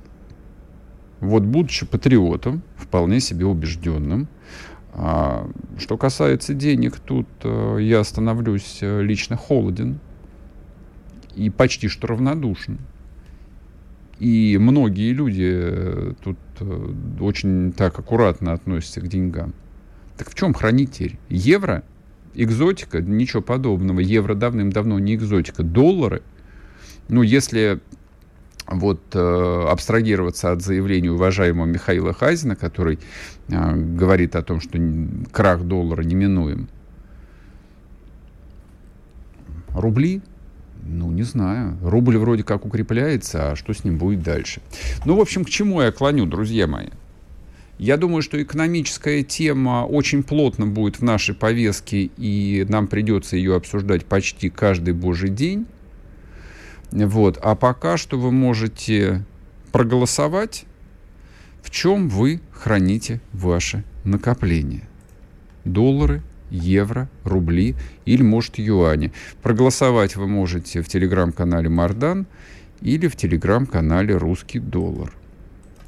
Вот 1.19 1.43
будучи 1.43 1.85
патриотом, 1.85 2.63
вполне 2.77 3.19
себе 3.19 3.45
убежденным, 3.45 4.27
а, 4.93 5.49
что 5.77 5.97
касается 5.97 6.53
денег, 6.53 6.99
тут 6.99 7.27
а, 7.43 7.77
я 7.77 8.03
становлюсь 8.03 8.79
э, 8.81 9.01
лично 9.01 9.37
холоден 9.37 9.99
и 11.35 11.49
почти 11.49 11.87
что 11.87 12.07
равнодушен. 12.07 12.79
И 14.21 14.59
многие 14.59 15.13
люди 15.13 15.49
э, 15.51 16.13
тут 16.23 16.37
э, 16.59 16.93
очень 17.21 17.73
так 17.73 17.97
аккуратно 17.97 18.53
относятся 18.53 19.01
к 19.01 19.07
деньгам. 19.07 19.55
Так 20.15 20.29
в 20.29 20.35
чем 20.35 20.53
хранитель? 20.53 21.17
Евро? 21.27 21.81
Экзотика? 22.35 23.01
Ничего 23.01 23.41
подобного. 23.41 23.99
Евро 23.99 24.35
давным-давно 24.35 24.99
не 24.99 25.15
экзотика. 25.15 25.63
Доллары? 25.63 26.21
Ну, 27.09 27.23
если 27.23 27.79
вот 28.67 29.01
э, 29.15 29.65
абстрагироваться 29.67 30.51
от 30.51 30.61
заявления 30.61 31.11
уважаемого 31.11 31.65
Михаила 31.65 32.13
Хазина, 32.13 32.55
который 32.55 32.99
э, 33.47 33.75
говорит 33.75 34.35
о 34.35 34.43
том, 34.43 34.61
что 34.61 34.77
крах 35.31 35.63
доллара 35.63 36.03
неминуем. 36.03 36.69
Рубли 39.69 40.21
ну, 40.83 41.11
не 41.11 41.23
знаю. 41.23 41.77
Рубль 41.81 42.17
вроде 42.17 42.43
как 42.43 42.65
укрепляется, 42.65 43.51
а 43.51 43.55
что 43.55 43.73
с 43.73 43.83
ним 43.83 43.97
будет 43.97 44.23
дальше? 44.23 44.61
Ну, 45.05 45.15
в 45.15 45.21
общем, 45.21 45.45
к 45.45 45.49
чему 45.49 45.81
я 45.81 45.91
клоню, 45.91 46.25
друзья 46.25 46.67
мои? 46.67 46.87
Я 47.77 47.97
думаю, 47.97 48.21
что 48.21 48.41
экономическая 48.41 49.23
тема 49.23 49.85
очень 49.85 50.21
плотно 50.21 50.67
будет 50.67 50.99
в 50.99 51.03
нашей 51.03 51.33
повестке, 51.33 52.11
и 52.17 52.65
нам 52.69 52.87
придется 52.87 53.35
ее 53.37 53.55
обсуждать 53.55 54.05
почти 54.05 54.49
каждый 54.49 54.93
божий 54.93 55.29
день. 55.29 55.65
Вот. 56.91 57.39
А 57.41 57.55
пока 57.55 57.97
что 57.97 58.19
вы 58.19 58.31
можете 58.31 59.25
проголосовать, 59.71 60.65
в 61.63 61.71
чем 61.71 62.09
вы 62.09 62.41
храните 62.51 63.21
ваше 63.33 63.83
накопление. 64.03 64.87
Доллары, 65.65 66.21
евро, 66.51 67.09
рубли 67.23 67.75
или, 68.05 68.21
может, 68.21 68.59
юани. 68.59 69.11
Проголосовать 69.41 70.15
вы 70.15 70.27
можете 70.27 70.81
в 70.81 70.87
телеграм-канале 70.87 71.69
Мардан 71.69 72.27
или 72.81 73.07
в 73.07 73.15
телеграм-канале 73.15 74.15
Русский 74.15 74.59
доллар. 74.59 75.13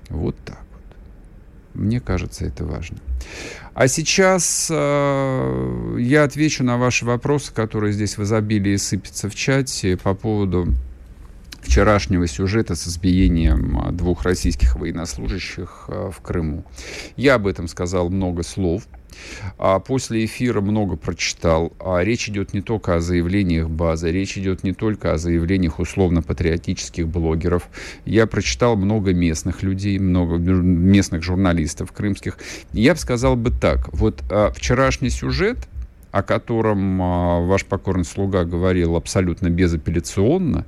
Вот 0.10 0.36
так 0.46 0.64
вот. 0.72 1.80
Мне 1.82 2.00
кажется, 2.00 2.46
это 2.46 2.66
важно. 2.66 2.98
А 3.74 3.88
сейчас 3.88 4.68
э, 4.72 5.98
я 6.00 6.24
отвечу 6.24 6.64
на 6.64 6.78
ваши 6.78 7.06
вопросы, 7.06 7.54
которые 7.54 7.94
здесь 7.94 8.18
в 8.18 8.24
изобилии 8.24 8.76
сыпятся 8.76 9.30
в 9.30 9.36
чате 9.36 9.98
по 9.98 10.14
поводу 10.14 10.68
вчерашнего 11.64 12.28
сюжета 12.28 12.76
с 12.76 12.88
избиением 12.88 13.96
двух 13.96 14.24
российских 14.24 14.76
военнослужащих 14.76 15.86
э, 15.88 16.12
в 16.14 16.22
Крыму. 16.22 16.64
Я 17.16 17.36
об 17.36 17.48
этом 17.48 17.68
сказал 17.68 18.10
много 18.10 18.44
слов. 18.44 18.84
А 19.58 19.80
после 19.80 20.26
эфира 20.26 20.62
много 20.62 20.96
прочитал. 20.96 21.74
А 21.80 22.00
речь 22.00 22.30
идет 22.30 22.54
не 22.54 22.62
только 22.62 22.96
о 22.96 23.00
заявлениях 23.00 23.70
базы, 23.70 24.12
речь 24.12 24.38
идет 24.38 24.64
не 24.64 24.74
только 24.74 25.14
о 25.14 25.18
заявлениях 25.18 25.80
условно-патриотических 25.80 27.08
блогеров. 27.08 27.70
Я 28.06 28.28
прочитал 28.28 28.76
много 28.76 29.14
местных 29.14 29.64
людей, 29.64 30.00
много 30.00 30.38
местных 30.38 31.24
журналистов 31.24 31.92
крымских. 31.92 32.38
Я 32.74 32.94
бы 32.94 33.00
сказал 33.00 33.36
бы 33.36 33.52
так. 33.52 33.94
Вот 33.94 34.24
а, 34.30 34.52
вчерашний 34.52 35.10
сюжет 35.10 35.58
о 36.12 36.22
котором 36.22 37.02
а, 37.02 37.40
ваш 37.40 37.66
покорный 37.66 38.06
слуга 38.06 38.44
говорил 38.44 38.96
абсолютно 38.96 39.50
безапелляционно, 39.50 40.66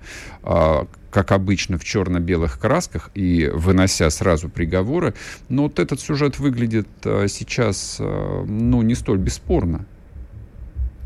как 1.15 1.31
обычно, 1.31 1.77
в 1.77 1.83
черно-белых 1.85 2.59
красках 2.59 3.09
и 3.13 3.47
вынося 3.47 4.09
сразу 4.09 4.49
приговоры. 4.49 5.13
Но 5.47 5.63
вот 5.63 5.79
этот 5.79 6.01
сюжет 6.01 6.39
выглядит 6.39 6.89
а, 7.05 7.27
сейчас, 7.29 7.99
ну, 8.01 8.81
не 8.81 8.95
столь 8.95 9.19
бесспорно. 9.19 9.85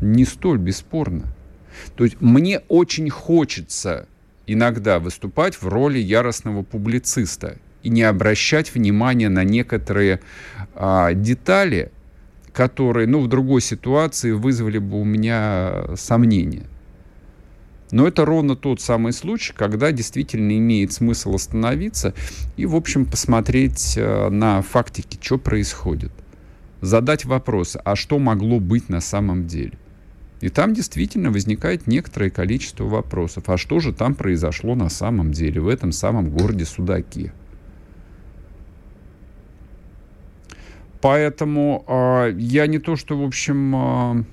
Не 0.00 0.24
столь 0.24 0.58
бесспорно. 0.58 1.32
То 1.94 2.02
есть 2.02 2.20
мне 2.20 2.58
очень 2.66 3.08
хочется 3.08 4.08
иногда 4.48 4.98
выступать 4.98 5.54
в 5.54 5.68
роли 5.68 6.00
яростного 6.00 6.64
публициста 6.64 7.58
и 7.84 7.88
не 7.88 8.02
обращать 8.02 8.74
внимания 8.74 9.28
на 9.28 9.44
некоторые 9.44 10.18
а, 10.74 11.14
детали, 11.14 11.92
которые, 12.52 13.06
ну, 13.06 13.20
в 13.20 13.28
другой 13.28 13.60
ситуации 13.60 14.32
вызвали 14.32 14.78
бы 14.78 15.00
у 15.00 15.04
меня 15.04 15.94
сомнения. 15.94 16.66
Но 17.90 18.06
это 18.06 18.24
ровно 18.24 18.56
тот 18.56 18.80
самый 18.80 19.12
случай, 19.12 19.52
когда 19.52 19.90
действительно 19.92 20.56
имеет 20.56 20.92
смысл 20.92 21.34
остановиться 21.34 22.14
и, 22.56 22.66
в 22.66 22.76
общем, 22.76 23.04
посмотреть 23.04 23.94
э, 23.96 24.28
на 24.28 24.62
фактики, 24.62 25.18
что 25.20 25.38
происходит. 25.38 26.12
Задать 26.80 27.24
вопросы, 27.24 27.80
а 27.84 27.96
что 27.96 28.18
могло 28.18 28.60
быть 28.60 28.88
на 28.88 29.00
самом 29.00 29.46
деле. 29.46 29.72
И 30.40 30.48
там 30.48 30.72
действительно 30.72 31.30
возникает 31.30 31.86
некоторое 31.86 32.30
количество 32.30 32.84
вопросов. 32.84 33.44
А 33.48 33.58
что 33.58 33.80
же 33.80 33.92
там 33.92 34.14
произошло 34.14 34.74
на 34.74 34.88
самом 34.88 35.32
деле 35.32 35.60
в 35.60 35.68
этом 35.68 35.92
самом 35.92 36.30
городе 36.30 36.64
Судаке? 36.64 37.32
Поэтому 41.02 41.84
э, 41.86 42.34
я 42.38 42.66
не 42.66 42.78
то, 42.78 42.96
что, 42.96 43.18
в 43.18 43.24
общем, 43.24 43.74
э, 43.74 44.24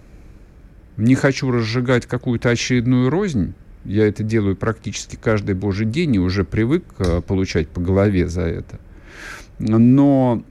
не 0.98 1.16
хочу 1.16 1.52
разжигать 1.52 2.06
какую-то 2.06 2.50
очередную 2.50 3.10
рознь. 3.10 3.54
Я 3.86 4.08
это 4.08 4.24
делаю 4.24 4.56
практически 4.56 5.16
каждый 5.16 5.56
божий 5.56 5.86
день 5.86 6.16
и 6.16 6.20
уже 6.20 6.44
привык 6.44 6.84
э, 6.98 7.22
получать 7.22 7.70
по 7.70 7.80
голове 7.80 8.28
за 8.28 8.42
это. 8.42 8.80
Но 9.60 10.44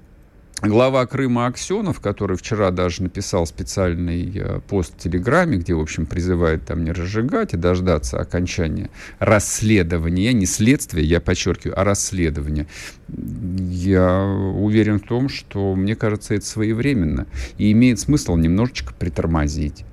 глава 0.63 1.05
Крыма 1.07 1.47
Аксенов, 1.47 2.01
который 2.01 2.37
вчера 2.37 2.71
даже 2.71 3.03
написал 3.03 3.47
специальный 3.47 4.33
э, 4.35 4.61
пост 4.67 4.95
в 4.95 4.99
Телеграме, 4.99 5.59
где, 5.59 5.75
в 5.75 5.81
общем, 5.81 6.07
призывает 6.07 6.65
там 6.65 6.85
не 6.85 6.93
разжигать 6.93 7.53
и 7.53 7.59
дождаться 7.59 8.19
окончания 8.19 8.89
расследования, 9.19 10.33
не 10.33 10.47
следствия, 10.47 11.03
я 11.03 11.21
подчеркиваю, 11.21 11.79
а 11.79 11.85
расследования. 11.85 12.67
Я 13.09 14.23
уверен 14.25 14.99
в 14.99 15.07
том, 15.07 15.29
что, 15.29 15.75
мне 15.75 15.95
кажется, 15.95 16.35
это 16.35 16.47
своевременно 16.47 17.27
и 17.59 17.71
имеет 17.73 18.01
смысл 18.01 18.37
немножечко 18.37 18.95
притормозить. 18.95 19.85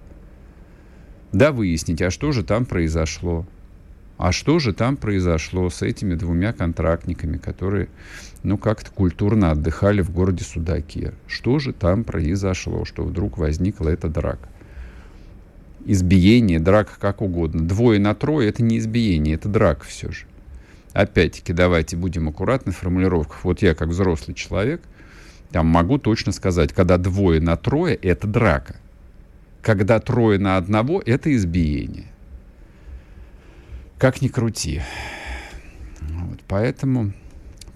Да, 1.33 1.51
выяснить, 1.51 2.01
а 2.03 2.11
что 2.11 2.31
же 2.31 2.43
там 2.43 2.65
произошло. 2.65 3.45
А 4.17 4.31
что 4.31 4.59
же 4.59 4.71
там 4.73 4.95
произошло 4.95 5.69
с 5.69 5.81
этими 5.81 6.13
двумя 6.13 6.53
контрактниками, 6.53 7.37
которые 7.37 7.89
ну, 8.43 8.57
как-то 8.59 8.91
культурно 8.91 9.51
отдыхали 9.51 10.01
в 10.01 10.11
городе 10.11 10.43
Судаке. 10.43 11.13
Что 11.27 11.57
же 11.57 11.73
там 11.73 12.03
произошло, 12.03 12.85
что 12.85 13.03
вдруг 13.03 13.39
возникла 13.39 13.89
эта 13.89 14.07
драка? 14.07 14.47
Избиение, 15.85 16.59
драка 16.59 16.93
как 16.99 17.21
угодно. 17.21 17.67
Двое 17.67 17.99
на 17.99 18.13
трое— 18.13 18.47
это 18.49 18.63
не 18.63 18.77
избиение, 18.77 19.35
это 19.35 19.49
драка 19.49 19.85
все 19.85 20.11
же. 20.11 20.25
Опять-таки, 20.93 21.51
давайте 21.51 21.97
будем 21.97 22.29
аккуратны 22.29 22.71
в 22.71 22.77
формулировках. 22.77 23.43
Вот 23.43 23.63
я, 23.63 23.73
как 23.73 23.89
взрослый 23.89 24.35
человек, 24.35 24.81
Там 25.51 25.67
могу 25.67 25.97
точно 25.97 26.31
сказать, 26.31 26.73
когда 26.73 26.97
двое 26.97 27.41
на 27.41 27.57
трое– 27.57 27.95
это 28.01 28.27
драка. 28.27 28.75
Когда 29.63 30.01
трое 30.01 30.37
на 30.39 30.57
одного– 30.57 31.01
это 31.05 31.33
избиение. 31.33 32.07
Как 33.97 34.21
ни 34.21 34.27
крути. 34.27 34.81
Вот, 36.01 36.41
поэтому 36.49 37.13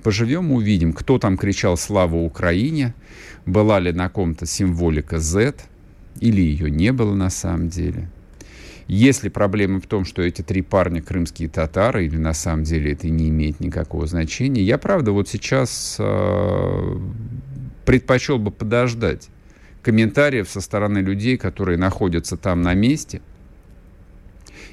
поживем, 0.04 0.52
увидим, 0.52 0.91
кто 0.91 1.17
там 1.17 1.38
кричал 1.38 1.78
«Слава 1.78 2.17
Украине», 2.17 2.93
была 3.45 3.80
ли 3.80 3.93
на 3.93 4.10
ком-то 4.10 4.45
символика 4.45 5.17
Z, 5.17 5.56
или 6.19 6.41
ее 6.41 6.69
не 6.69 6.91
было 6.91 7.15
на 7.15 7.30
самом 7.30 7.69
деле. 7.69 8.10
Если 8.88 9.30
проблема 9.30 9.80
в 9.80 9.88
том, 9.88 10.04
что 10.04 10.21
эти 10.21 10.41
три 10.41 10.62
парня 10.62 11.02
крымские 11.02 11.47
татары, 11.47 12.06
или 12.06 12.17
на 12.17 12.34
самом 12.34 12.65
деле 12.65 12.91
это 12.91 13.08
не 13.08 13.30
имеет 13.30 13.62
никакого 13.62 14.08
значения, 14.08 14.62
я, 14.62 14.78
правда, 14.78 15.13
вот 15.13 15.30
сейчас 15.30 15.95
э, 16.00 16.97
предпочел 17.86 18.39
бы 18.39 18.52
подождать 18.52 19.30
комментариев 19.88 20.50
со 20.50 20.60
стороны 20.60 20.97
людей, 20.97 21.38
которые 21.38 21.78
находятся 21.78 22.36
там 22.36 22.62
на 22.62 22.73
месте 22.73 23.21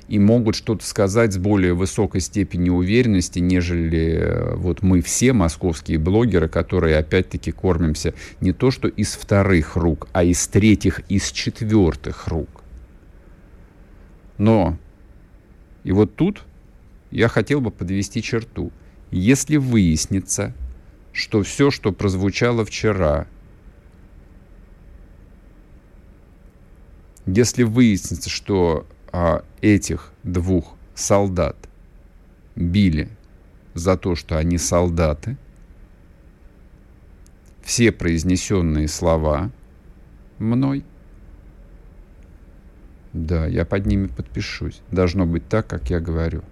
и 0.09 0.19
могут 0.19 0.57
что-то 0.57 0.85
сказать 0.85 1.33
с 1.33 1.39
более 1.39 1.73
высокой 1.73 2.21
степенью 2.21 2.75
уверенности, 2.75 3.39
нежели 3.39 4.19
э, 4.19 4.55
вот 4.57 4.83
мы 4.83 5.01
все 5.03 5.33
московские 5.33 5.99
блогеры, 5.99 6.49
которые 6.49 6.99
опять-таки 6.99 7.53
кормимся 7.53 8.13
не 8.41 8.53
то 8.53 8.73
что 8.73 8.89
из 8.89 9.13
вторых 9.13 9.77
рук, 9.77 10.09
а 10.13 10.25
из 10.25 10.49
третьих, 10.49 11.03
из 11.09 11.31
четвертых 11.31 12.27
рук. 12.27 12.65
Но, 14.37 14.77
и 15.85 15.93
вот 15.93 16.17
тут 16.17 16.43
я 17.13 17.29
хотел 17.29 17.61
бы 17.61 17.71
подвести 17.71 18.21
черту. 18.21 18.73
Если 19.13 19.59
выяснится, 19.59 20.53
что 21.13 21.45
все, 21.45 21.71
что 21.71 21.93
прозвучало 21.93 22.65
вчера, 22.65 23.29
если 27.27 27.63
выяснится, 27.63 28.31
что 28.31 28.87
а, 29.13 29.45
этих 29.61 30.13
двух 30.23 30.75
солдат 30.95 31.57
били 32.57 33.09
за 33.75 33.97
то, 33.97 34.15
что 34.15 34.39
они 34.39 34.59
солдаты, 34.59 35.37
все 37.63 37.93
произнесенные 37.93 38.89
слова 38.89 39.51
мной– 40.39 40.85
да, 43.15 43.47
я 43.47 43.65
под 43.65 43.87
ними 43.87 44.09
подпишусь. 44.09 44.83
Должно 44.91 45.25
быть 45.25 45.49
так, 45.49 45.69
как 45.69 45.89
я 45.89 46.01
говорю. 46.01 46.43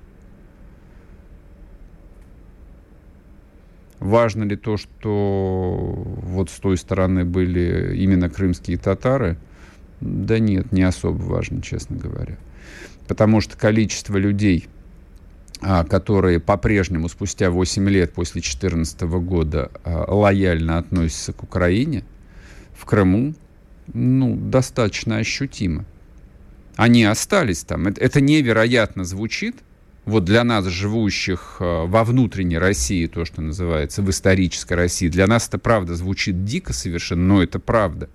Важно 3.98 4.44
ли 4.44 4.56
то, 4.56 4.76
что 4.76 5.92
вот 6.22 6.50
с 6.50 6.58
той 6.60 6.76
стороны 6.76 7.24
были 7.24 7.96
именно 7.96 8.30
крымские 8.30 8.78
татары? 8.78 9.36
Да 10.02 10.40
нет, 10.40 10.72
не 10.72 10.82
особо 10.82 11.22
важно, 11.22 11.62
честно 11.62 11.96
говоря. 11.96 12.36
Потому 13.06 13.40
что 13.40 13.56
количество 13.56 14.16
людей, 14.16 14.66
а, 15.60 15.84
которые 15.84 16.40
по-прежнему 16.40 17.08
спустя 17.08 17.50
8 17.50 17.88
лет 17.88 18.12
после 18.12 18.40
2014 18.40 19.02
года 19.02 19.70
а, 19.84 20.12
лояльно 20.12 20.78
относятся 20.78 21.32
к 21.32 21.44
Украине, 21.44 22.04
в 22.74 22.84
Крыму, 22.84 23.34
ну, 23.94 24.34
достаточно 24.36 25.18
ощутимо. 25.18 25.84
Они 26.74 27.04
остались 27.04 27.62
там. 27.62 27.86
Это, 27.86 28.20
невероятно 28.20 29.04
звучит. 29.04 29.56
Вот 30.04 30.24
для 30.24 30.42
нас, 30.42 30.64
живущих 30.66 31.58
э, 31.60 31.84
во 31.86 32.02
внутренней 32.02 32.58
России, 32.58 33.06
то, 33.06 33.24
что 33.24 33.40
называется, 33.40 34.02
в 34.02 34.10
исторической 34.10 34.72
России, 34.72 35.08
для 35.08 35.28
нас 35.28 35.46
это 35.46 35.58
правда 35.58 35.94
звучит 35.94 36.44
дико 36.44 36.72
совершенно, 36.72 37.22
но 37.22 37.42
это 37.42 37.60
правда. 37.60 38.08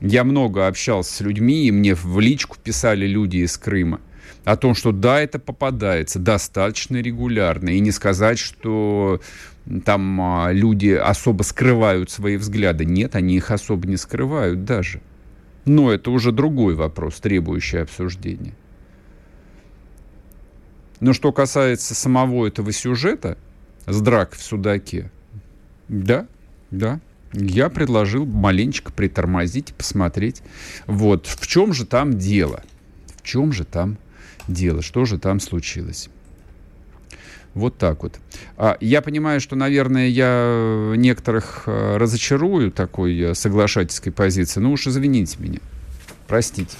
Я 0.00 0.24
много 0.24 0.66
общался 0.66 1.14
с 1.14 1.20
людьми, 1.20 1.66
и 1.66 1.70
мне 1.70 1.94
в 1.94 2.18
личку 2.20 2.56
писали 2.62 3.06
люди 3.06 3.38
из 3.38 3.56
Крыма 3.58 4.00
о 4.44 4.56
том, 4.56 4.74
что 4.74 4.92
да, 4.92 5.20
это 5.20 5.38
попадается 5.38 6.18
достаточно 6.18 6.96
регулярно. 6.96 7.70
И 7.70 7.80
не 7.80 7.90
сказать, 7.90 8.38
что 8.38 9.20
там 9.84 10.20
а, 10.20 10.52
люди 10.52 10.90
особо 10.90 11.42
скрывают 11.42 12.10
свои 12.10 12.36
взгляды. 12.36 12.84
Нет, 12.84 13.14
они 13.14 13.36
их 13.36 13.50
особо 13.50 13.86
не 13.86 13.96
скрывают 13.96 14.64
даже. 14.64 15.00
Но 15.66 15.92
это 15.92 16.10
уже 16.10 16.32
другой 16.32 16.74
вопрос, 16.74 17.20
требующий 17.20 17.78
обсуждения. 17.78 18.54
Но 21.00 21.12
что 21.12 21.32
касается 21.32 21.94
самого 21.94 22.46
этого 22.46 22.72
сюжета 22.72 23.38
с 23.86 24.00
драк 24.00 24.32
в 24.32 24.42
Судаке, 24.42 25.10
да, 25.88 26.26
да, 26.70 27.00
я 27.32 27.68
предложил 27.68 28.26
маленечко 28.26 28.92
притормозить, 28.92 29.74
посмотреть, 29.74 30.42
вот, 30.86 31.26
в 31.26 31.46
чем 31.46 31.72
же 31.72 31.86
там 31.86 32.18
дело, 32.18 32.62
в 33.16 33.22
чем 33.22 33.52
же 33.52 33.64
там 33.64 33.98
дело, 34.48 34.82
что 34.82 35.04
же 35.04 35.18
там 35.18 35.40
случилось. 35.40 36.08
Вот 37.54 37.78
так 37.78 38.04
вот. 38.04 38.18
А, 38.56 38.76
я 38.80 39.02
понимаю, 39.02 39.40
что, 39.40 39.56
наверное, 39.56 40.06
я 40.06 40.94
некоторых 40.96 41.64
э, 41.66 41.96
разочарую 41.96 42.70
такой 42.70 43.18
э, 43.18 43.34
соглашательской 43.34 44.12
позиции, 44.12 44.60
но 44.60 44.70
уж 44.70 44.86
извините 44.86 45.36
меня. 45.40 45.58
Простите. 46.28 46.76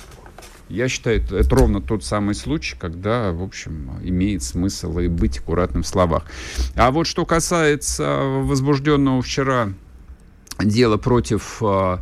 Я 0.69 0.87
считаю, 0.87 1.21
это, 1.21 1.37
это 1.37 1.57
ровно 1.57 1.81
тот 1.81 2.05
самый 2.05 2.37
случай, 2.37 2.77
когда, 2.79 3.33
в 3.33 3.43
общем, 3.43 3.91
имеет 4.05 4.45
смысл 4.45 5.01
и 5.01 5.09
быть 5.09 5.39
аккуратным 5.39 5.83
в 5.83 5.89
словах. 5.89 6.27
А 6.77 6.93
вот 6.93 7.09
что 7.09 7.27
касается 7.27 8.19
возбужденного 8.21 9.23
вчера 9.23 9.73
дела 10.65 10.97
против 10.97 11.59
э, 11.63 11.99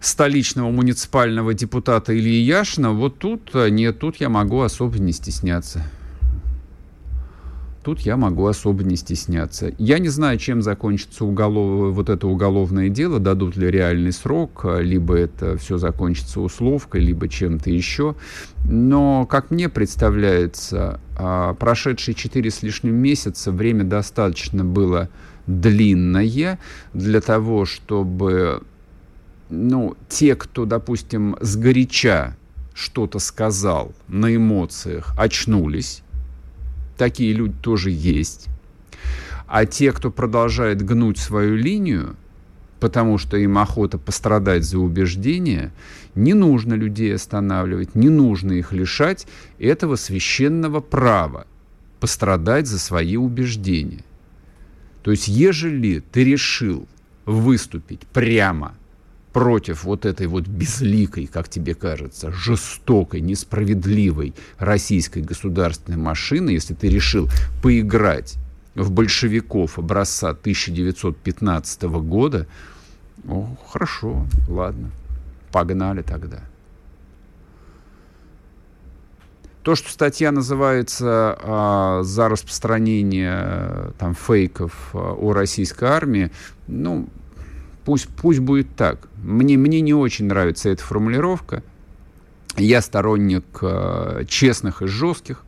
столичного 0.00 0.70
муниципального 0.70 1.54
депутата 1.54 2.16
Ильи 2.16 2.40
Яшина, 2.40 2.92
вот 2.92 3.18
тут, 3.18 3.54
нет, 3.54 3.98
тут 3.98 4.16
я 4.16 4.28
могу 4.28 4.60
особо 4.60 4.98
не 4.98 5.12
стесняться. 5.12 5.84
Тут 7.82 8.00
я 8.02 8.16
могу 8.16 8.46
особо 8.46 8.84
не 8.84 8.94
стесняться. 8.94 9.72
Я 9.76 9.98
не 9.98 10.08
знаю, 10.08 10.38
чем 10.38 10.62
закончится 10.62 11.24
уголов... 11.24 11.92
вот 11.94 12.08
это 12.08 12.28
уголовное 12.28 12.88
дело, 12.88 13.18
дадут 13.18 13.56
ли 13.56 13.68
реальный 13.68 14.12
срок, 14.12 14.64
либо 14.78 15.16
это 15.16 15.56
все 15.56 15.78
закончится 15.78 16.40
условкой, 16.40 17.00
либо 17.00 17.28
чем-то 17.28 17.70
еще. 17.70 18.14
Но, 18.64 19.26
как 19.26 19.50
мне 19.50 19.68
представляется, 19.68 21.00
а, 21.16 21.54
прошедшие 21.54 22.14
четыре 22.14 22.52
с 22.52 22.62
лишним 22.62 22.94
месяца 22.94 23.50
время 23.50 23.82
достаточно 23.82 24.64
было 24.64 25.08
длинное 25.46 26.58
для 26.92 27.20
того, 27.20 27.64
чтобы 27.64 28.62
ну, 29.50 29.96
те, 30.08 30.34
кто, 30.34 30.64
допустим, 30.64 31.36
сгоряча 31.40 32.36
что-то 32.74 33.18
сказал 33.18 33.92
на 34.08 34.34
эмоциях, 34.34 35.14
очнулись, 35.16 36.02
такие 36.96 37.32
люди 37.32 37.54
тоже 37.60 37.90
есть. 37.90 38.48
А 39.46 39.66
те, 39.66 39.92
кто 39.92 40.10
продолжает 40.10 40.82
гнуть 40.82 41.18
свою 41.18 41.56
линию, 41.56 42.16
потому 42.80 43.18
что 43.18 43.36
им 43.36 43.58
охота 43.58 43.98
пострадать 43.98 44.64
за 44.64 44.78
убеждения, 44.78 45.70
не 46.14 46.32
нужно 46.32 46.74
людей 46.74 47.14
останавливать, 47.14 47.94
не 47.94 48.08
нужно 48.08 48.52
их 48.52 48.72
лишать 48.72 49.26
этого 49.58 49.96
священного 49.96 50.80
права 50.80 51.46
пострадать 52.00 52.66
за 52.66 52.78
свои 52.78 53.16
убеждения. 53.16 54.04
То 55.02 55.10
есть, 55.10 55.28
ежели 55.28 56.00
ты 56.00 56.24
решил 56.24 56.86
выступить 57.24 58.00
прямо 58.12 58.74
против 59.32 59.84
вот 59.84 60.04
этой 60.04 60.26
вот 60.26 60.46
безликой, 60.46 61.26
как 61.26 61.48
тебе 61.48 61.74
кажется, 61.74 62.30
жестокой, 62.30 63.20
несправедливой 63.20 64.34
российской 64.58 65.22
государственной 65.22 65.98
машины, 65.98 66.50
если 66.50 66.74
ты 66.74 66.88
решил 66.88 67.28
поиграть 67.62 68.36
в 68.74 68.90
большевиков 68.90 69.78
образца 69.78 70.30
1915 70.30 71.82
года, 71.82 72.46
ну, 73.24 73.56
хорошо, 73.68 74.26
ладно, 74.48 74.90
погнали 75.50 76.02
тогда. 76.02 76.40
То, 79.62 79.76
что 79.76 79.90
статья 79.90 80.32
называется 80.32 81.38
а, 81.40 82.02
за 82.02 82.28
распространение 82.28 83.92
там, 83.98 84.14
фейков 84.14 84.90
а, 84.92 85.12
о 85.12 85.32
российской 85.32 85.84
армии, 85.84 86.32
ну, 86.66 87.08
Пусть, 87.84 88.08
пусть 88.08 88.38
будет 88.38 88.74
так. 88.76 89.08
Мне, 89.22 89.56
мне 89.56 89.80
не 89.80 89.94
очень 89.94 90.26
нравится 90.26 90.68
эта 90.68 90.82
формулировка. 90.82 91.62
Я 92.56 92.80
сторонник 92.80 93.44
э, 93.62 94.24
честных 94.28 94.82
и 94.82 94.86
жестких, 94.86 95.44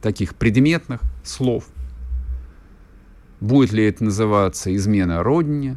таких 0.00 0.34
предметных 0.34 1.00
слов. 1.22 1.66
Будет 3.40 3.72
ли 3.72 3.84
это 3.84 4.04
называться 4.04 4.74
измена 4.74 5.22
родине, 5.22 5.76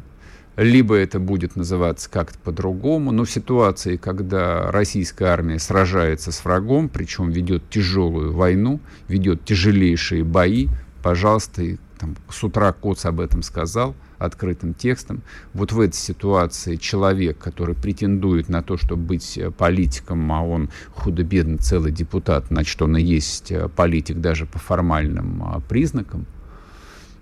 либо 0.56 0.94
это 0.96 1.18
будет 1.18 1.56
называться 1.56 2.10
как-то 2.10 2.38
по-другому. 2.38 3.12
Но 3.12 3.24
в 3.24 3.30
ситуации, 3.30 3.96
когда 3.96 4.70
российская 4.70 5.26
армия 5.26 5.58
сражается 5.58 6.32
с 6.32 6.44
врагом, 6.44 6.88
причем 6.88 7.30
ведет 7.30 7.68
тяжелую 7.70 8.32
войну, 8.32 8.80
ведет 9.08 9.44
тяжелейшие 9.44 10.24
бои, 10.24 10.68
пожалуйста, 11.02 11.62
там, 11.98 12.16
с 12.28 12.42
утра 12.42 12.72
Коц 12.72 13.04
об 13.06 13.20
этом 13.20 13.42
сказал 13.42 13.94
открытым 14.18 14.74
текстом. 14.74 15.22
Вот 15.52 15.72
в 15.72 15.80
этой 15.80 15.96
ситуации 15.96 16.76
человек, 16.76 17.38
который 17.38 17.74
претендует 17.74 18.48
на 18.48 18.62
то, 18.62 18.76
чтобы 18.76 19.02
быть 19.02 19.36
э, 19.36 19.50
политиком, 19.50 20.30
а 20.32 20.42
он 20.42 20.70
худо-бедно 20.94 21.58
целый 21.58 21.92
депутат, 21.92 22.46
значит, 22.48 22.80
он 22.80 22.96
и 22.96 23.02
есть 23.02 23.52
э, 23.52 23.68
политик 23.68 24.20
даже 24.20 24.46
по 24.46 24.58
формальным 24.58 25.42
а, 25.42 25.60
признакам, 25.60 26.26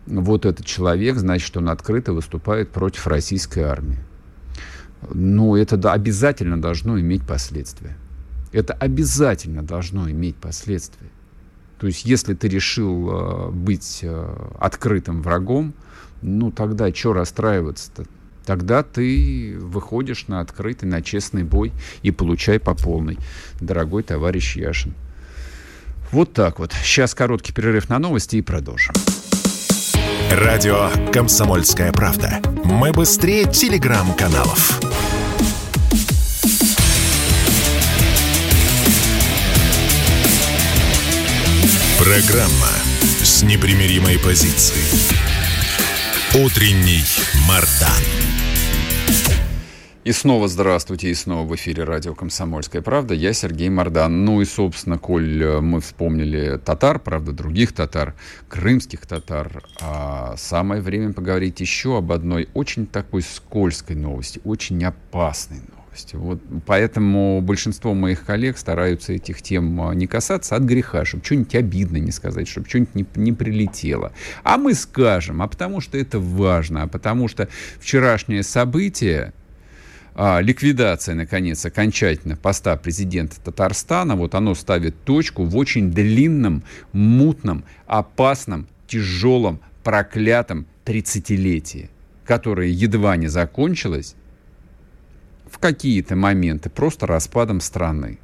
вот 0.06 0.46
этот 0.46 0.66
человек, 0.66 1.16
значит, 1.16 1.56
он 1.56 1.68
открыто 1.68 2.12
выступает 2.12 2.70
против 2.70 3.06
российской 3.06 3.60
армии. 3.60 3.98
Ну, 5.12 5.56
это 5.56 5.92
обязательно 5.92 6.60
должно 6.60 6.98
иметь 7.00 7.26
последствия. 7.26 7.96
Это 8.52 8.72
обязательно 8.74 9.62
должно 9.62 10.10
иметь 10.10 10.36
последствия. 10.36 11.08
То 11.78 11.88
есть, 11.88 12.04
если 12.04 12.34
ты 12.34 12.48
решил 12.48 13.10
э, 13.10 13.50
быть 13.50 14.00
э, 14.02 14.48
открытым 14.58 15.22
врагом, 15.22 15.74
ну 16.22 16.50
тогда 16.50 16.92
что 16.94 17.12
расстраиваться-то? 17.12 18.06
Тогда 18.46 18.82
ты 18.82 19.56
выходишь 19.58 20.28
на 20.28 20.40
открытый, 20.40 20.88
на 20.88 21.02
честный 21.02 21.44
бой 21.44 21.72
и 22.02 22.10
получай 22.10 22.60
по 22.60 22.74
полной, 22.74 23.18
дорогой 23.60 24.02
товарищ 24.02 24.56
Яшин. 24.56 24.94
Вот 26.12 26.32
так 26.32 26.58
вот. 26.58 26.72
Сейчас 26.72 27.14
короткий 27.14 27.52
перерыв 27.52 27.88
на 27.88 27.98
новости 27.98 28.36
и 28.36 28.42
продолжим. 28.42 28.94
Радио 30.30 30.90
«Комсомольская 31.12 31.92
правда». 31.92 32.40
Мы 32.64 32.92
быстрее 32.92 33.44
телеграм-каналов. 33.44 34.80
Программа 41.98 42.70
с 43.22 43.42
непримиримой 43.42 44.18
позицией. 44.18 44.84
Утренний 46.34 47.04
Мардан. 47.46 48.33
И 50.04 50.12
снова 50.12 50.48
здравствуйте, 50.48 51.08
и 51.08 51.14
снова 51.14 51.48
в 51.48 51.54
эфире 51.54 51.84
радио 51.84 52.14
«Комсомольская 52.14 52.82
правда». 52.82 53.14
Я 53.14 53.32
Сергей 53.32 53.70
Мордан. 53.70 54.26
Ну 54.26 54.42
и, 54.42 54.44
собственно, 54.44 54.98
коль 54.98 55.42
э, 55.42 55.60
мы 55.60 55.80
вспомнили 55.80 56.60
татар, 56.62 56.98
правда, 56.98 57.32
других 57.32 57.72
татар, 57.72 58.14
крымских 58.50 59.06
татар, 59.06 59.62
а 59.80 60.34
самое 60.36 60.82
время 60.82 61.14
поговорить 61.14 61.58
еще 61.60 61.96
об 61.96 62.12
одной 62.12 62.50
очень 62.52 62.86
такой 62.86 63.22
скользкой 63.22 63.96
новости, 63.96 64.42
очень 64.44 64.84
опасной 64.84 65.60
новости. 65.74 66.16
Вот 66.16 66.38
поэтому 66.66 67.40
большинство 67.40 67.94
моих 67.94 68.26
коллег 68.26 68.58
стараются 68.58 69.14
этих 69.14 69.40
тем 69.40 69.80
а, 69.80 69.94
не 69.94 70.06
касаться 70.06 70.54
от 70.54 70.64
греха, 70.64 71.06
чтобы 71.06 71.24
что-нибудь 71.24 71.54
обидно 71.54 71.96
не 71.96 72.10
сказать, 72.10 72.46
чтобы 72.46 72.68
что-нибудь 72.68 72.94
не, 72.94 73.06
не 73.14 73.32
прилетело. 73.32 74.12
А 74.42 74.58
мы 74.58 74.74
скажем, 74.74 75.40
а 75.40 75.48
потому 75.48 75.80
что 75.80 75.96
это 75.96 76.20
важно, 76.20 76.82
а 76.82 76.88
потому 76.88 77.26
что 77.26 77.48
вчерашнее 77.80 78.42
событие, 78.42 79.32
а, 80.14 80.40
ликвидация, 80.40 81.14
наконец, 81.14 81.64
окончательно 81.66 82.36
поста 82.36 82.76
президента 82.76 83.40
Татарстана, 83.40 84.14
вот 84.14 84.34
оно 84.34 84.54
ставит 84.54 85.02
точку 85.04 85.44
в 85.44 85.56
очень 85.56 85.90
длинном, 85.90 86.62
мутном, 86.92 87.64
опасном, 87.86 88.68
тяжелом, 88.86 89.60
проклятом 89.82 90.66
30-летии, 90.84 91.90
которое 92.24 92.68
едва 92.68 93.16
не 93.16 93.26
закончилось 93.26 94.14
в 95.50 95.58
какие-то 95.58 96.16
моменты 96.16 96.70
просто 96.70 97.06
распадом 97.06 97.60
страны. 97.60 98.18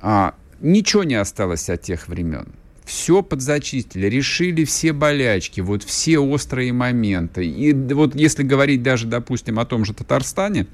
А, 0.00 0.34
ничего 0.60 1.04
не 1.04 1.14
осталось 1.14 1.70
от 1.70 1.82
тех 1.82 2.08
времен. 2.08 2.48
Все 2.86 3.20
подзачистили, 3.20 4.06
решили 4.06 4.64
все 4.64 4.92
болячки, 4.92 5.60
вот 5.60 5.82
все 5.82 6.20
острые 6.20 6.72
моменты. 6.72 7.44
И 7.44 7.74
вот 7.74 8.14
если 8.14 8.44
говорить 8.44 8.84
даже, 8.84 9.08
допустим, 9.08 9.58
о 9.58 9.66
том 9.66 9.84
же 9.84 9.92
Татарстане, 9.92 10.68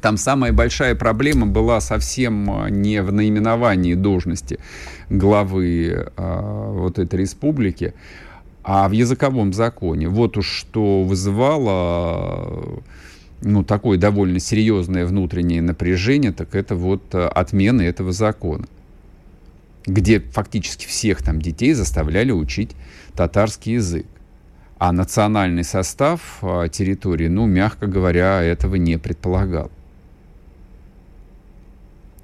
там 0.00 0.16
самая 0.16 0.54
большая 0.54 0.94
проблема 0.94 1.46
была 1.46 1.80
совсем 1.80 2.50
а, 2.50 2.70
не 2.70 3.02
в 3.02 3.12
наименовании 3.12 3.92
должности 3.92 4.58
главы 5.10 6.10
а, 6.16 6.70
вот 6.72 6.98
этой 6.98 7.20
республики, 7.20 7.92
а 8.64 8.88
в 8.88 8.92
языковом 8.92 9.52
законе. 9.52 10.08
Вот 10.08 10.38
уж 10.38 10.46
что 10.46 11.04
вызывало 11.04 12.82
ну, 13.42 13.62
такое 13.62 13.98
довольно 13.98 14.40
серьезное 14.40 15.04
внутреннее 15.04 15.60
напряжение, 15.60 16.32
так 16.32 16.54
это 16.54 16.74
вот 16.74 17.14
э, 17.14 17.26
отмена 17.26 17.82
этого 17.82 18.12
закона, 18.12 18.66
где 19.86 20.20
фактически 20.20 20.86
всех 20.86 21.22
там 21.22 21.40
детей 21.40 21.72
заставляли 21.72 22.32
учить 22.32 22.72
татарский 23.14 23.74
язык. 23.74 24.06
А 24.78 24.92
национальный 24.92 25.64
состав 25.64 26.38
э, 26.42 26.68
территории, 26.70 27.28
ну, 27.28 27.46
мягко 27.46 27.86
говоря, 27.86 28.42
этого 28.42 28.74
не 28.74 28.98
предполагал. 28.98 29.70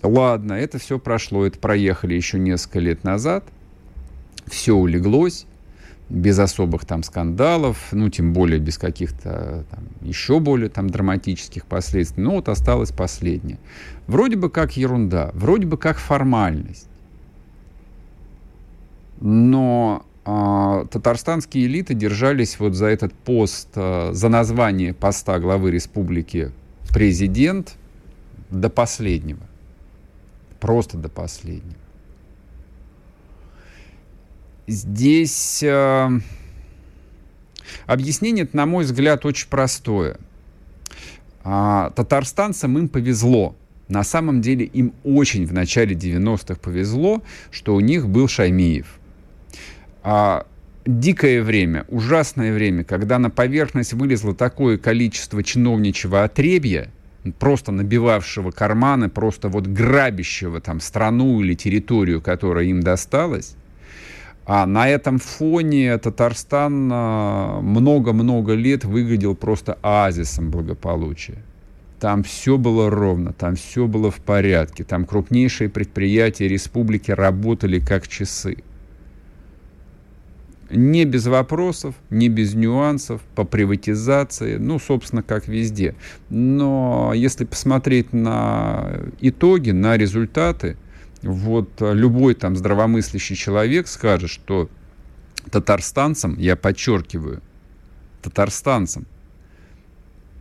Ладно, 0.02 0.54
это 0.54 0.78
все 0.78 0.98
прошло, 0.98 1.46
это 1.46 1.58
проехали 1.58 2.14
еще 2.14 2.38
несколько 2.38 2.80
лет 2.80 3.04
назад, 3.04 3.44
все 4.46 4.74
улеглось, 4.74 5.46
без 6.10 6.38
особых 6.40 6.84
там 6.84 7.02
скандалов, 7.04 7.78
ну, 7.92 8.10
тем 8.10 8.34
более 8.34 8.58
без 8.58 8.76
каких-то 8.76 9.64
там, 9.70 9.84
еще 10.02 10.40
более 10.40 10.68
там 10.68 10.90
драматических 10.90 11.64
последствий. 11.64 12.22
Но 12.22 12.32
вот 12.32 12.50
осталось 12.50 12.90
последнее. 12.90 13.58
Вроде 14.06 14.36
бы 14.36 14.50
как 14.50 14.76
ерунда, 14.76 15.30
вроде 15.32 15.66
бы 15.66 15.78
как 15.78 15.98
формальность. 15.98 16.88
Но 19.24 20.04
э, 20.26 20.84
татарстанские 20.90 21.66
элиты 21.66 21.94
держались 21.94 22.58
вот 22.58 22.74
за 22.74 22.86
этот 22.86 23.12
пост, 23.12 23.68
э, 23.76 24.10
за 24.12 24.28
название 24.28 24.94
поста 24.94 25.38
главы 25.38 25.70
республики 25.70 26.50
президент 26.90 27.76
до 28.50 28.68
последнего. 28.68 29.38
Просто 30.58 30.98
до 30.98 31.08
последнего. 31.08 31.76
Здесь 34.66 35.62
э, 35.62 36.08
объяснение, 37.86 38.48
на 38.52 38.66
мой 38.66 38.82
взгляд, 38.82 39.24
очень 39.24 39.48
простое. 39.48 40.16
А, 41.44 41.90
татарстанцам 41.90 42.76
им 42.76 42.88
повезло. 42.88 43.54
На 43.86 44.02
самом 44.02 44.40
деле 44.40 44.64
им 44.64 44.92
очень 45.04 45.46
в 45.46 45.52
начале 45.52 45.94
90-х 45.94 46.56
повезло, 46.56 47.22
что 47.52 47.76
у 47.76 47.80
них 47.80 48.08
был 48.08 48.26
Шаймиев. 48.26 48.98
А, 50.02 50.46
дикое 50.84 51.42
время, 51.42 51.84
ужасное 51.88 52.52
время, 52.52 52.84
когда 52.84 53.18
на 53.18 53.30
поверхность 53.30 53.92
вылезло 53.92 54.34
такое 54.34 54.78
количество 54.78 55.42
чиновничьего 55.42 56.24
отребья, 56.24 56.90
просто 57.38 57.70
набивавшего 57.70 58.50
карманы, 58.50 59.08
просто 59.08 59.48
вот 59.48 59.66
грабящего 59.66 60.60
там 60.60 60.80
страну 60.80 61.40
или 61.40 61.54
территорию, 61.54 62.20
которая 62.20 62.64
им 62.64 62.82
досталась, 62.82 63.54
а 64.44 64.66
на 64.66 64.88
этом 64.88 65.18
фоне 65.18 65.96
Татарстан 65.98 66.90
а, 66.92 67.60
много-много 67.60 68.54
лет 68.54 68.84
выглядел 68.84 69.36
просто 69.36 69.78
оазисом 69.82 70.50
благополучия. 70.50 71.38
Там 72.00 72.24
все 72.24 72.58
было 72.58 72.90
ровно, 72.90 73.32
там 73.32 73.54
все 73.54 73.86
было 73.86 74.10
в 74.10 74.16
порядке, 74.16 74.82
там 74.82 75.04
крупнейшие 75.04 75.70
предприятия 75.70 76.48
республики 76.48 77.12
работали 77.12 77.78
как 77.78 78.08
часы. 78.08 78.56
Не 80.72 81.04
без 81.04 81.26
вопросов, 81.26 81.94
не 82.08 82.30
без 82.30 82.54
нюансов 82.54 83.20
по 83.34 83.44
приватизации, 83.44 84.56
ну, 84.56 84.78
собственно, 84.78 85.22
как 85.22 85.46
везде. 85.46 85.94
Но 86.30 87.12
если 87.14 87.44
посмотреть 87.44 88.14
на 88.14 89.00
итоги, 89.20 89.70
на 89.70 89.98
результаты, 89.98 90.78
вот 91.22 91.70
э, 91.80 91.92
любой 91.92 92.34
там 92.34 92.56
здравомыслящий 92.56 93.36
человек 93.36 93.86
скажет, 93.86 94.30
что 94.30 94.70
татарстанцам, 95.50 96.38
я 96.38 96.56
подчеркиваю, 96.56 97.42
татарстанцам, 98.22 99.06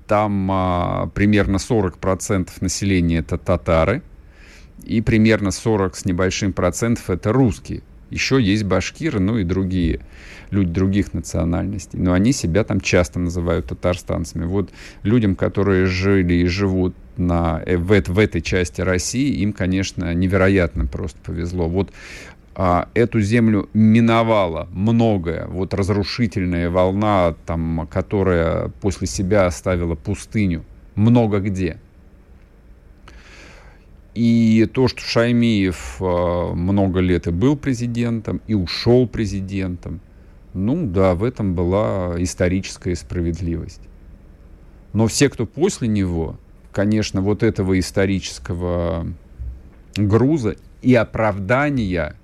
там 0.07 0.49
а, 0.51 1.07
примерно 1.13 1.57
40% 1.57 2.49
населения 2.61 3.19
это 3.19 3.38
татары, 3.38 4.01
и 4.84 5.01
примерно 5.01 5.51
40 5.51 5.95
с 5.95 6.05
небольшим 6.05 6.53
процентов 6.53 7.09
это 7.09 7.32
русские. 7.32 7.84
Еще 8.12 8.41
есть 8.41 8.64
башкиры, 8.64 9.20
ну 9.20 9.38
и 9.38 9.43
другие 9.43 10.01
люди 10.51 10.72
других 10.72 11.14
национальностей. 11.14 11.97
Но 11.97 12.14
они 12.14 12.34
себя 12.34 12.64
там 12.64 12.82
часто 12.82 13.20
называют 13.20 13.68
татарстанцами. 13.68 14.45
Вот 14.45 14.70
людям, 15.03 15.36
которые 15.36 15.86
жили 15.86 16.34
и 16.34 16.45
живут 16.45 16.93
на, 17.18 17.62
э, 17.66 17.78
в, 17.78 17.88
в 17.88 18.20
этой 18.20 18.41
части 18.41 18.82
России, 18.82 19.34
им, 19.41 19.53
конечно, 19.53 20.14
невероятно 20.14 20.86
просто 20.86 21.20
повезло. 21.24 21.68
Вот 21.68 21.91
а, 22.53 22.89
эту 22.93 23.22
землю 23.22 23.70
миновала 23.74 24.68
многое, 24.72 25.47
вот 25.47 25.74
разрушительная 25.74 26.70
волна, 26.70 27.34
там, 27.45 27.88
которая 27.89 28.70
после 28.82 29.07
себя 29.07 29.45
оставила 29.45 29.95
пустыню, 29.95 30.66
много 30.95 31.39
где. 31.39 31.78
И 34.14 34.70
то, 34.74 34.88
что 34.88 34.99
Шаймиев 35.01 35.97
а, 36.01 36.53
много 36.53 36.99
лет 36.99 37.28
и 37.28 37.32
был 37.32 37.55
президентом, 37.55 38.41
и 38.47 38.53
ушел 38.53 39.07
президентом, 39.07 40.01
Ну 40.53 40.86
да, 40.86 41.16
в 41.16 41.24
этом 41.24 41.55
была 41.55 42.16
историческая 42.18 42.95
справедливость. 42.95 43.82
Но 44.91 45.07
все, 45.07 45.30
кто 45.30 45.45
после 45.45 45.88
него, 45.88 46.38
конечно, 46.74 47.22
вот 47.22 47.43
этого 47.43 47.80
исторического 47.80 49.07
груза 49.95 50.57
и 50.82 50.93
оправдания, 50.93 52.16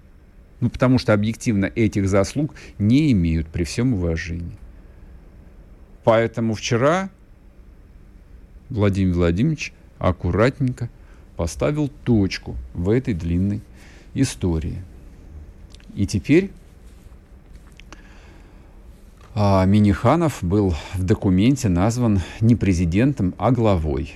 ну 0.60 0.70
потому 0.70 1.00
что 1.00 1.14
объективно 1.14 1.72
этих 1.74 2.10
заслуг 2.10 2.54
не 2.78 3.14
имеют 3.14 3.48
при 3.48 3.64
всем 3.64 3.94
уважении. 3.94 4.58
Поэтому 6.04 6.54
вчера 6.54 7.10
Владимир 8.70 9.14
Владимирович 9.14 9.74
аккуратненько 10.00 10.90
поставил 11.38 11.90
точку 12.04 12.56
в 12.74 12.90
этой 12.90 13.14
длинной 13.14 13.62
истории. 14.14 14.82
И 15.96 16.06
теперь 16.06 16.52
а, 19.34 19.64
Миниханов 19.66 20.40
был 20.42 20.74
в 20.96 21.04
документе 21.04 21.70
назван 21.70 22.22
не 22.42 22.56
президентом, 22.56 23.36
а 23.38 23.52
главой. 23.52 24.14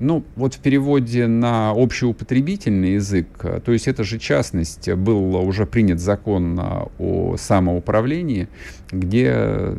Ну, 0.00 0.24
вот 0.36 0.54
в 0.54 0.58
переводе 0.60 1.26
на 1.26 1.72
общеупотребительный 1.72 2.94
язык, 2.94 3.28
то 3.64 3.72
есть 3.72 3.88
это 3.88 4.04
же 4.04 4.18
частность, 4.18 4.92
был 4.92 5.34
уже 5.36 5.66
принят 5.66 5.98
закон 5.98 6.58
о 6.60 7.36
самоуправлении, 7.36 8.48
где 8.92 9.74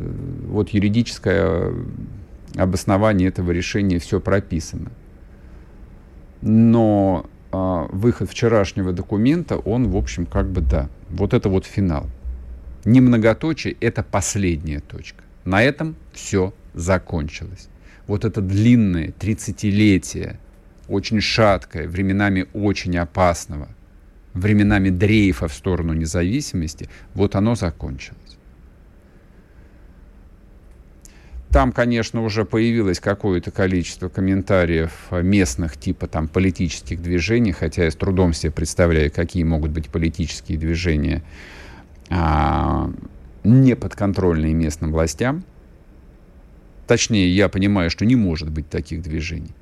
вот 0.46 0.70
юридическое 0.70 1.72
обоснование 2.56 3.28
этого 3.28 3.50
решения 3.50 3.98
все 3.98 4.20
прописано. 4.20 4.90
Но 6.42 7.26
э, 7.52 7.86
выход 7.90 8.30
вчерашнего 8.30 8.92
документа, 8.92 9.56
он, 9.56 9.88
в 9.88 9.96
общем, 9.96 10.26
как 10.26 10.48
бы 10.48 10.60
да. 10.60 10.88
Вот 11.10 11.34
это 11.34 11.48
вот 11.48 11.66
финал. 11.66 12.06
Не 12.84 13.00
многоточие, 13.00 13.76
это 13.80 14.02
последняя 14.02 14.80
точка. 14.80 15.22
На 15.44 15.62
этом 15.62 15.96
все 16.12 16.54
закончилось. 16.74 17.68
Вот 18.06 18.24
это 18.24 18.40
длинное 18.40 19.08
30-летие, 19.08 20.36
очень 20.88 21.20
шаткое, 21.20 21.86
временами 21.86 22.46
очень 22.52 22.96
опасного, 22.96 23.68
временами 24.34 24.90
дрейфа 24.90 25.46
в 25.48 25.54
сторону 25.54 25.92
независимости, 25.92 26.88
вот 27.14 27.36
оно 27.36 27.54
закончилось. 27.54 28.29
Там, 31.50 31.72
конечно, 31.72 32.22
уже 32.22 32.44
появилось 32.44 33.00
какое-то 33.00 33.50
количество 33.50 34.08
комментариев 34.08 34.92
местных, 35.10 35.76
типа 35.76 36.06
там 36.06 36.28
политических 36.28 37.02
движений, 37.02 37.50
хотя 37.50 37.84
я 37.84 37.90
с 37.90 37.96
трудом 37.96 38.32
себе 38.32 38.52
представляю, 38.52 39.10
какие 39.10 39.42
могут 39.42 39.72
быть 39.72 39.88
политические 39.88 40.58
движения, 40.58 41.24
а, 42.08 42.92
не 43.42 43.74
подконтрольные 43.74 44.54
местным 44.54 44.92
властям. 44.92 45.42
Точнее, 46.86 47.34
я 47.34 47.48
понимаю, 47.48 47.90
что 47.90 48.06
не 48.06 48.14
может 48.14 48.48
быть 48.48 48.70
таких 48.70 49.02
движений. 49.02 49.54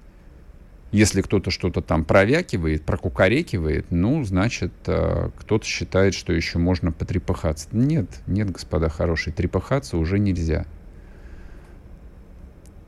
Если 0.93 1.22
кто-то 1.22 1.51
что-то 1.51 1.80
там 1.80 2.05
провякивает, 2.05 2.84
прокукарекивает, 2.84 3.86
ну, 3.91 4.24
значит, 4.24 4.72
а, 4.86 5.30
кто-то 5.39 5.64
считает, 5.64 6.12
что 6.12 6.34
еще 6.34 6.59
можно 6.59 6.93
потрепыхаться. 6.93 7.68
Нет, 7.72 8.11
нет, 8.26 8.51
господа 8.51 8.91
хорошие, 8.91 9.32
трепыхаться 9.32 9.97
уже 9.97 10.18
нельзя 10.18 10.66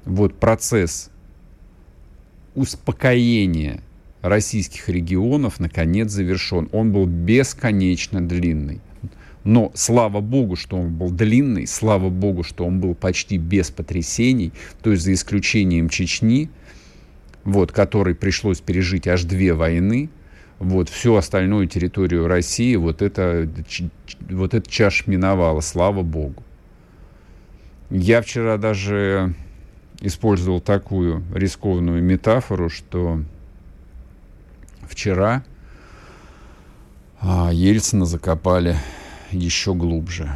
вот 0.05 0.39
процесс 0.39 1.11
успокоения 2.55 3.81
российских 4.23 4.89
регионов 4.89 5.61
наконец 5.61 6.11
завершен. 6.11 6.69
Он 6.73 6.93
был 6.93 7.07
бесконечно 7.07 8.27
длинный. 8.27 8.81
Но 9.43 9.73
слава 9.75 10.21
богу, 10.21 10.57
что 10.57 10.77
он 10.77 10.95
был 10.95 11.11
длинный, 11.11 11.67
слава 11.67 12.11
богу, 12.11 12.43
что 12.43 12.67
он 12.67 12.81
был 12.81 12.95
почти 12.95 13.39
без 13.39 13.71
потрясений, 13.71 14.53
то 14.83 14.91
есть 14.91 15.05
за 15.05 15.15
исключением 15.15 15.89
Чечни, 15.89 16.51
вот, 17.45 17.73
которой 17.73 18.15
пришлось 18.15 18.61
пережить 18.61 19.09
аж 19.09 19.25
две 19.25 19.55
войны, 19.55 20.11
вот, 20.59 20.91
всю 20.91 21.15
остальную 21.15 21.69
территорию 21.69 22.27
России, 22.27 22.77
вот 22.77 23.01
это, 23.01 23.51
вот 24.29 24.53
это 24.53 24.71
чаш 24.71 25.07
миновала, 25.07 25.61
слава 25.61 26.03
богу. 26.03 26.43
Я 27.89 28.21
вчера 28.21 28.59
даже 28.59 29.35
использовал 30.01 30.61
такую 30.61 31.23
рискованную 31.35 32.03
метафору, 32.03 32.69
что 32.69 33.23
вчера 34.83 35.45
а, 37.21 37.51
Ельцина 37.53 38.07
закопали 38.07 38.77
еще 39.31 39.75
глубже. 39.75 40.31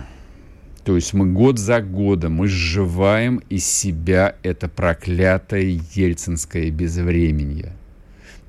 То 0.85 0.97
есть 0.97 1.15
мы 1.15 1.33
год 1.33 1.59
за 1.59 1.81
годом 1.81 2.35
мы 2.35 2.49
сживаем 2.49 3.39
из 3.49 3.67
себя 3.67 4.37
это 4.43 4.69
проклятое 4.69 5.81
ельцинское 5.95 6.71
безвременье. 6.71 7.73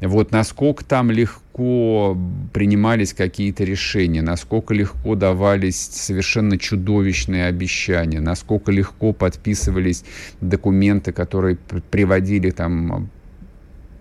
Вот 0.02 0.32
насколько 0.32 0.84
там 0.84 1.10
легко 1.10 2.18
принимались 2.54 3.14
какие-то 3.14 3.64
решения, 3.64 4.22
насколько 4.22 4.74
легко 4.74 5.16
давались 5.16 5.78
совершенно 5.78 6.58
чудовищные 6.58 7.46
обещания, 7.46 8.20
насколько 8.20 8.72
легко 8.72 9.14
подписывались 9.14 10.04
документы, 10.42 11.14
которые 11.14 11.56
приводили 11.56 12.52
там 12.52 13.10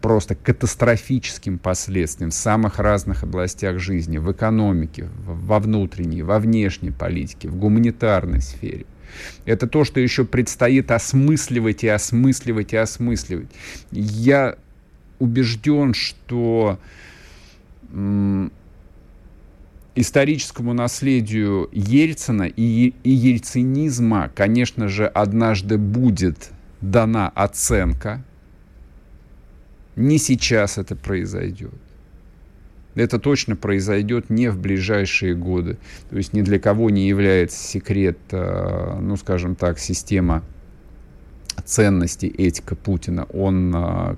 просто 0.01 0.35
катастрофическим 0.35 1.59
последствиям 1.59 2.31
в 2.31 2.35
самых 2.35 2.79
разных 2.79 3.23
областях 3.23 3.79
жизни, 3.79 4.19
в 4.19 4.31
экономике, 4.33 5.09
во 5.25 5.61
внутренней, 5.61 6.23
во 6.23 6.39
внешней 6.41 6.91
политике, 6.91 7.49
в 7.49 7.57
гуманитарной 7.57 8.43
сфере. 8.43 8.85
Это 9.47 9.67
то, 9.67 9.85
что 9.85 10.01
еще 10.01 10.25
предстоит 10.25 10.91
осмысливать 10.91 11.85
и 11.85 11.89
осмысливать 11.89 12.73
и 12.73 12.77
осмысливать. 12.77 13.49
Я 13.93 14.57
убежден, 15.19 15.95
что 15.95 16.79
историческому 19.95 20.73
наследию 20.73 21.69
Ельцина 21.73 22.45
и, 22.45 22.93
ельцинизма, 23.05 24.31
конечно 24.35 24.89
же, 24.89 25.07
однажды 25.07 25.79
будет 25.79 26.51
дана 26.81 27.29
оценка. 27.29 28.23
Не 29.97 30.19
сейчас 30.19 30.79
это 30.79 30.97
произойдет. 30.97 31.75
Это 32.95 33.19
точно 33.19 33.57
произойдет 33.57 34.31
не 34.31 34.51
в 34.51 34.59
ближайшие 34.59 35.35
годы. 35.35 35.79
То 36.11 36.17
есть 36.17 36.33
ни 36.33 36.43
для 36.43 36.59
кого 36.59 36.91
не 36.91 37.09
является 37.09 37.57
секрет, 37.57 38.19
э, 38.31 38.99
ну, 39.01 39.17
скажем 39.17 39.57
так, 39.57 39.79
система 39.79 40.45
ценности, 41.65 42.27
этика 42.27 42.77
Путина, 42.77 43.25
он, 43.33 43.73
а, 43.75 44.17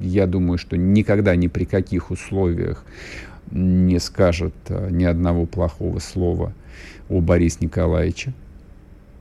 я 0.00 0.26
думаю, 0.26 0.58
что 0.58 0.76
никогда 0.76 1.36
ни 1.36 1.48
при 1.48 1.64
каких 1.64 2.10
условиях 2.10 2.84
не 3.50 3.98
скажет 3.98 4.54
а, 4.68 4.90
ни 4.90 5.04
одного 5.04 5.46
плохого 5.46 5.98
слова 5.98 6.52
о 7.08 7.20
Борисе 7.20 7.58
Николаевиче. 7.60 8.32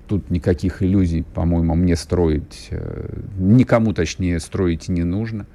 Тут 0.08 0.30
никаких 0.30 0.84
иллюзий, 0.84 1.24
по-моему, 1.24 1.76
мне 1.76 1.96
строить, 1.96 2.68
э, 2.72 3.10
никому 3.38 3.94
точнее 3.94 4.40
строить 4.42 4.90
не 4.90 5.04
нужно. 5.04 5.46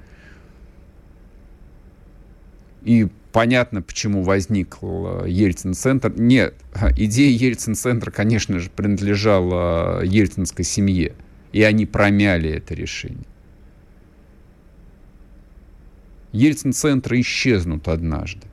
И 2.81 3.07
понятно, 3.31 3.83
почему 3.83 4.23
возник 4.23 4.77
Ельцин-центр. 4.81 6.11
Нет, 6.17 6.55
идея 6.97 7.37
Ельцин-центра, 7.37 8.09
конечно 8.09 8.57
же, 8.57 8.71
принадлежала 8.75 10.03
ельцинской 10.03 10.65
семье 10.65 11.13
и 11.51 11.63
они 11.63 11.85
промяли 11.85 12.49
это 12.49 12.73
решение. 12.73 13.25
Ельцин-центры 16.31 17.21
исчезнут 17.21 17.87
однажды. 17.87 18.47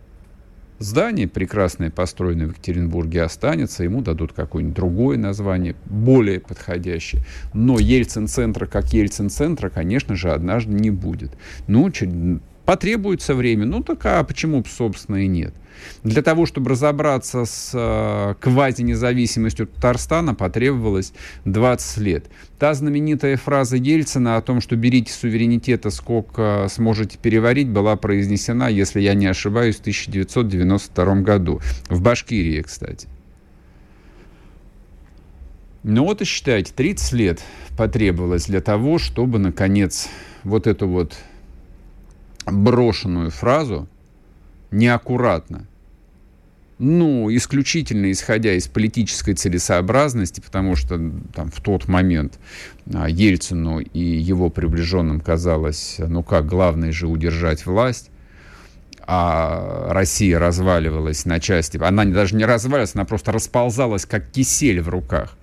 Здание 0.79 1.27
прекрасное, 1.27 1.91
построенное 1.91 2.47
в 2.47 2.51
Екатеринбурге, 2.51 3.23
останется, 3.23 3.83
ему 3.83 4.03
дадут 4.03 4.35
какое-нибудь 4.35 4.77
другое 4.77 5.17
название, 5.17 5.75
более 5.87 6.39
подходящее. 6.41 7.23
Но 7.55 7.79
Ельцин-центра 7.79 8.67
как 8.67 8.93
Ельцин-центра, 8.93 9.71
конечно 9.71 10.17
же, 10.17 10.33
однажды 10.33 10.73
не 10.73 10.91
будет. 10.91 11.33
Ну, 11.67 11.91
потребуется 12.67 13.35
время, 13.35 13.65
ну 13.65 13.83
так 13.83 14.05
а 14.05 14.23
почему, 14.23 14.63
собственно, 14.65 15.17
и 15.17 15.27
нет. 15.27 15.55
Для 16.05 16.23
того, 16.23 16.47
чтобы 16.47 16.71
разобраться 16.71 17.45
с 17.45 17.71
э, 17.75 18.35
квази-независимостью 18.41 19.67
Татарстана, 19.67 20.35
потребовалось 20.35 21.13
20 21.45 21.99
лет. 21.99 22.27
Та 22.59 22.75
знаменитая 22.75 23.37
фраза 23.37 23.77
Ельцина 23.77 24.37
о 24.37 24.43
том, 24.43 24.61
что 24.61 24.77
берите 24.77 25.13
суверенитета, 25.13 25.91
сколько 25.91 26.67
сможете 26.71 27.19
переварить, 27.19 27.69
была 27.69 27.97
произнесена, 27.97 28.69
если 28.69 29.01
я 29.01 29.15
не 29.15 29.27
ошибаюсь, 29.27 29.77
в 29.77 29.81
1992 29.81 31.15
году. 31.17 31.61
В 31.89 32.01
Башкирии, 32.01 32.63
кстати. 32.63 33.09
Ну 35.89 36.05
вот 36.05 36.21
и 36.21 36.25
считайте, 36.25 36.73
30 36.75 37.13
лет 37.13 37.43
потребовалось 37.77 38.47
для 38.47 38.61
того, 38.61 38.99
чтобы, 38.99 39.39
наконец, 39.39 40.09
вот 40.43 40.67
эту 40.67 40.89
вот 40.89 41.17
брошенную 42.45 43.31
фразу 43.31 43.89
неаккуратно 44.71 45.67
ну, 46.79 47.35
исключительно 47.35 48.11
исходя 48.13 48.53
из 48.53 48.69
политической 48.69 49.33
целесообразности, 49.35 50.41
потому 50.41 50.77
что 50.77 51.01
там 51.35 51.51
в 51.51 51.61
тот 51.63 51.89
момент 51.89 52.39
а, 52.93 53.09
Ельцину 53.09 53.81
и 53.81 54.01
его 54.01 54.51
приближенным 54.51 55.21
казалось, 55.21 55.97
ну 55.99 56.23
как, 56.23 56.47
главное 56.47 56.93
же 56.93 57.07
удержать 57.07 57.65
власть, 57.65 58.11
а 59.07 59.89
Россия 59.91 60.39
разваливалась 60.39 61.25
на 61.25 61.41
части. 61.41 61.79
Она 61.79 62.05
даже 62.05 62.37
не 62.37 62.45
разваливалась, 62.45 62.95
она 62.95 63.05
просто 63.05 63.33
расползалась, 63.33 64.05
как 64.05 64.31
кисель 64.31 64.81
в 64.81 64.89
руках. 64.89 65.39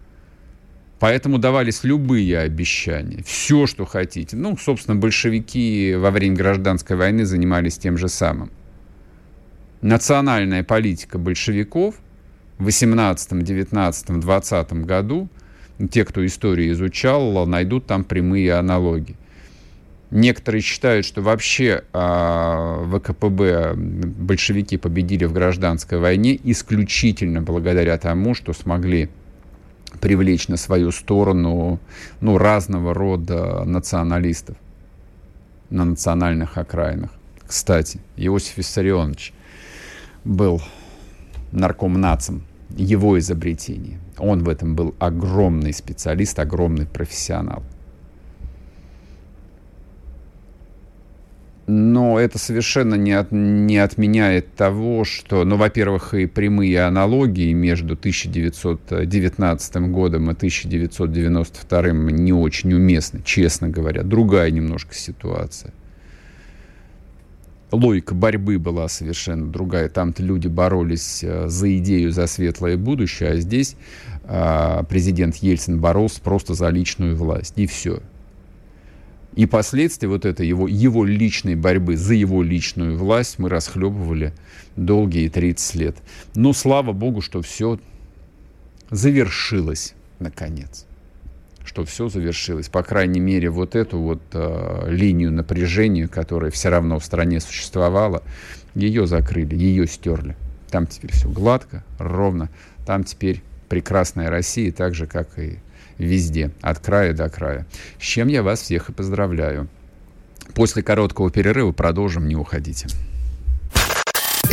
Поэтому 0.99 1.37
давались 1.37 1.83
любые 1.83 2.39
обещания, 2.39 3.23
все, 3.25 3.65
что 3.65 3.85
хотите. 3.85 4.37
Ну, 4.37 4.55
собственно, 4.57 4.95
большевики 4.95 5.95
во 5.95 6.11
время 6.11 6.35
гражданской 6.35 6.95
войны 6.95 7.25
занимались 7.25 7.77
тем 7.77 7.97
же 7.97 8.07
самым 8.07 8.51
национальная 9.83 10.63
политика 10.63 11.19
большевиков 11.19 11.95
в 12.57 12.63
18, 12.63 13.43
19, 13.43 14.19
20 14.19 14.73
году, 14.85 15.27
те, 15.91 16.05
кто 16.05 16.25
историю 16.25 16.71
изучал, 16.71 17.45
найдут 17.45 17.85
там 17.85 18.03
прямые 18.03 18.53
аналогии. 18.53 19.17
Некоторые 20.09 20.61
считают, 20.61 21.05
что 21.05 21.21
вообще 21.21 21.83
э, 21.91 22.85
ВКПБ 22.91 23.73
большевики 23.75 24.77
победили 24.77 25.25
в 25.25 25.33
гражданской 25.33 25.97
войне 25.97 26.39
исключительно 26.43 27.41
благодаря 27.41 27.97
тому, 27.97 28.35
что 28.35 28.53
смогли 28.53 29.09
привлечь 29.99 30.47
на 30.47 30.57
свою 30.57 30.91
сторону 30.91 31.79
ну, 32.21 32.37
разного 32.37 32.93
рода 32.93 33.63
националистов 33.65 34.55
на 35.71 35.83
национальных 35.83 36.59
окраинах. 36.59 37.09
Кстати, 37.47 37.99
Иосиф 38.15 38.57
Виссарионович– 38.57 39.33
был 40.25 40.61
наркомнацем, 41.51 42.43
его 42.75 43.17
изобретение. 43.19 43.99
Он 44.17 44.43
в 44.43 44.49
этом 44.49 44.75
был 44.75 44.95
огромный 44.99 45.73
специалист, 45.73 46.37
огромный 46.39 46.85
профессионал. 46.85 47.63
Но 51.65 52.19
это 52.19 52.37
совершенно 52.39 52.95
не, 52.95 53.13
от, 53.13 53.31
не 53.31 53.77
отменяет 53.77 54.53
того, 54.53 55.05
что, 55.05 55.45
ну, 55.45 55.55
во-первых, 55.55 56.13
и 56.13 56.25
прямые 56.25 56.83
аналогии 56.83 57.53
между 57.53 57.93
1919 57.93 59.75
годом 59.89 60.29
и 60.29 60.33
1992 60.33 61.81
не 61.91 62.33
очень 62.33 62.73
уместны, 62.73 63.21
честно 63.23 63.69
говоря. 63.69 64.03
Другая 64.03 64.51
немножко 64.51 64.93
ситуация 64.93 65.73
логика 67.73 68.13
борьбы 68.13 68.59
была 68.59 68.87
совершенно 68.87 69.51
другая. 69.51 69.89
Там-то 69.89 70.23
люди 70.23 70.47
боролись 70.47 71.23
э, 71.23 71.47
за 71.47 71.77
идею, 71.77 72.11
за 72.11 72.27
светлое 72.27 72.77
будущее, 72.77 73.31
а 73.31 73.35
здесь 73.37 73.75
а, 74.25 74.83
президент 74.83 75.35
Ельцин 75.37 75.79
боролся 75.79 76.21
просто 76.21 76.53
за 76.53 76.69
личную 76.69 77.15
власть, 77.15 77.53
и 77.57 77.67
все. 77.67 77.99
И 79.35 79.47
последствия 79.47 80.07
вот 80.07 80.25
этой 80.25 80.47
его, 80.47 80.67
его 80.67 81.03
личной 81.03 81.55
борьбы 81.55 81.97
за 81.97 82.13
его 82.13 82.43
личную 82.43 82.97
власть 82.97 83.39
мы 83.39 83.49
расхлебывали 83.49 84.33
долгие 84.75 85.27
30 85.27 85.75
лет. 85.75 85.97
Но 86.35 86.53
слава 86.53 86.93
богу, 86.93 87.21
что 87.21 87.41
все 87.41 87.79
завершилось 88.91 89.95
наконец 90.19 90.85
что 91.65 91.85
все 91.85 92.09
завершилось. 92.09 92.69
По 92.69 92.83
крайней 92.83 93.19
мере, 93.19 93.49
вот 93.49 93.75
эту 93.75 93.99
вот 93.99 94.21
э, 94.33 94.85
линию 94.89 95.31
напряжения, 95.31 96.07
которая 96.07 96.51
все 96.51 96.69
равно 96.69 96.99
в 96.99 97.05
стране 97.05 97.39
существовала, 97.39 98.23
ее 98.75 99.07
закрыли, 99.07 99.55
ее 99.55 99.87
стерли. 99.87 100.35
Там 100.69 100.87
теперь 100.87 101.11
все 101.11 101.29
гладко, 101.29 101.83
ровно. 101.99 102.49
Там 102.85 103.03
теперь 103.03 103.41
прекрасная 103.69 104.29
Россия, 104.29 104.71
так 104.71 104.93
же, 104.93 105.07
как 105.07 105.37
и 105.39 105.59
везде, 105.97 106.51
от 106.61 106.79
края 106.79 107.13
до 107.13 107.29
края. 107.29 107.65
С 107.99 108.03
чем 108.03 108.27
я 108.27 108.43
вас 108.43 108.61
всех 108.61 108.89
и 108.89 108.93
поздравляю. 108.93 109.69
После 110.55 110.83
короткого 110.83 111.31
перерыва 111.31 111.71
продолжим, 111.71 112.27
не 112.27 112.35
уходите. 112.35 112.87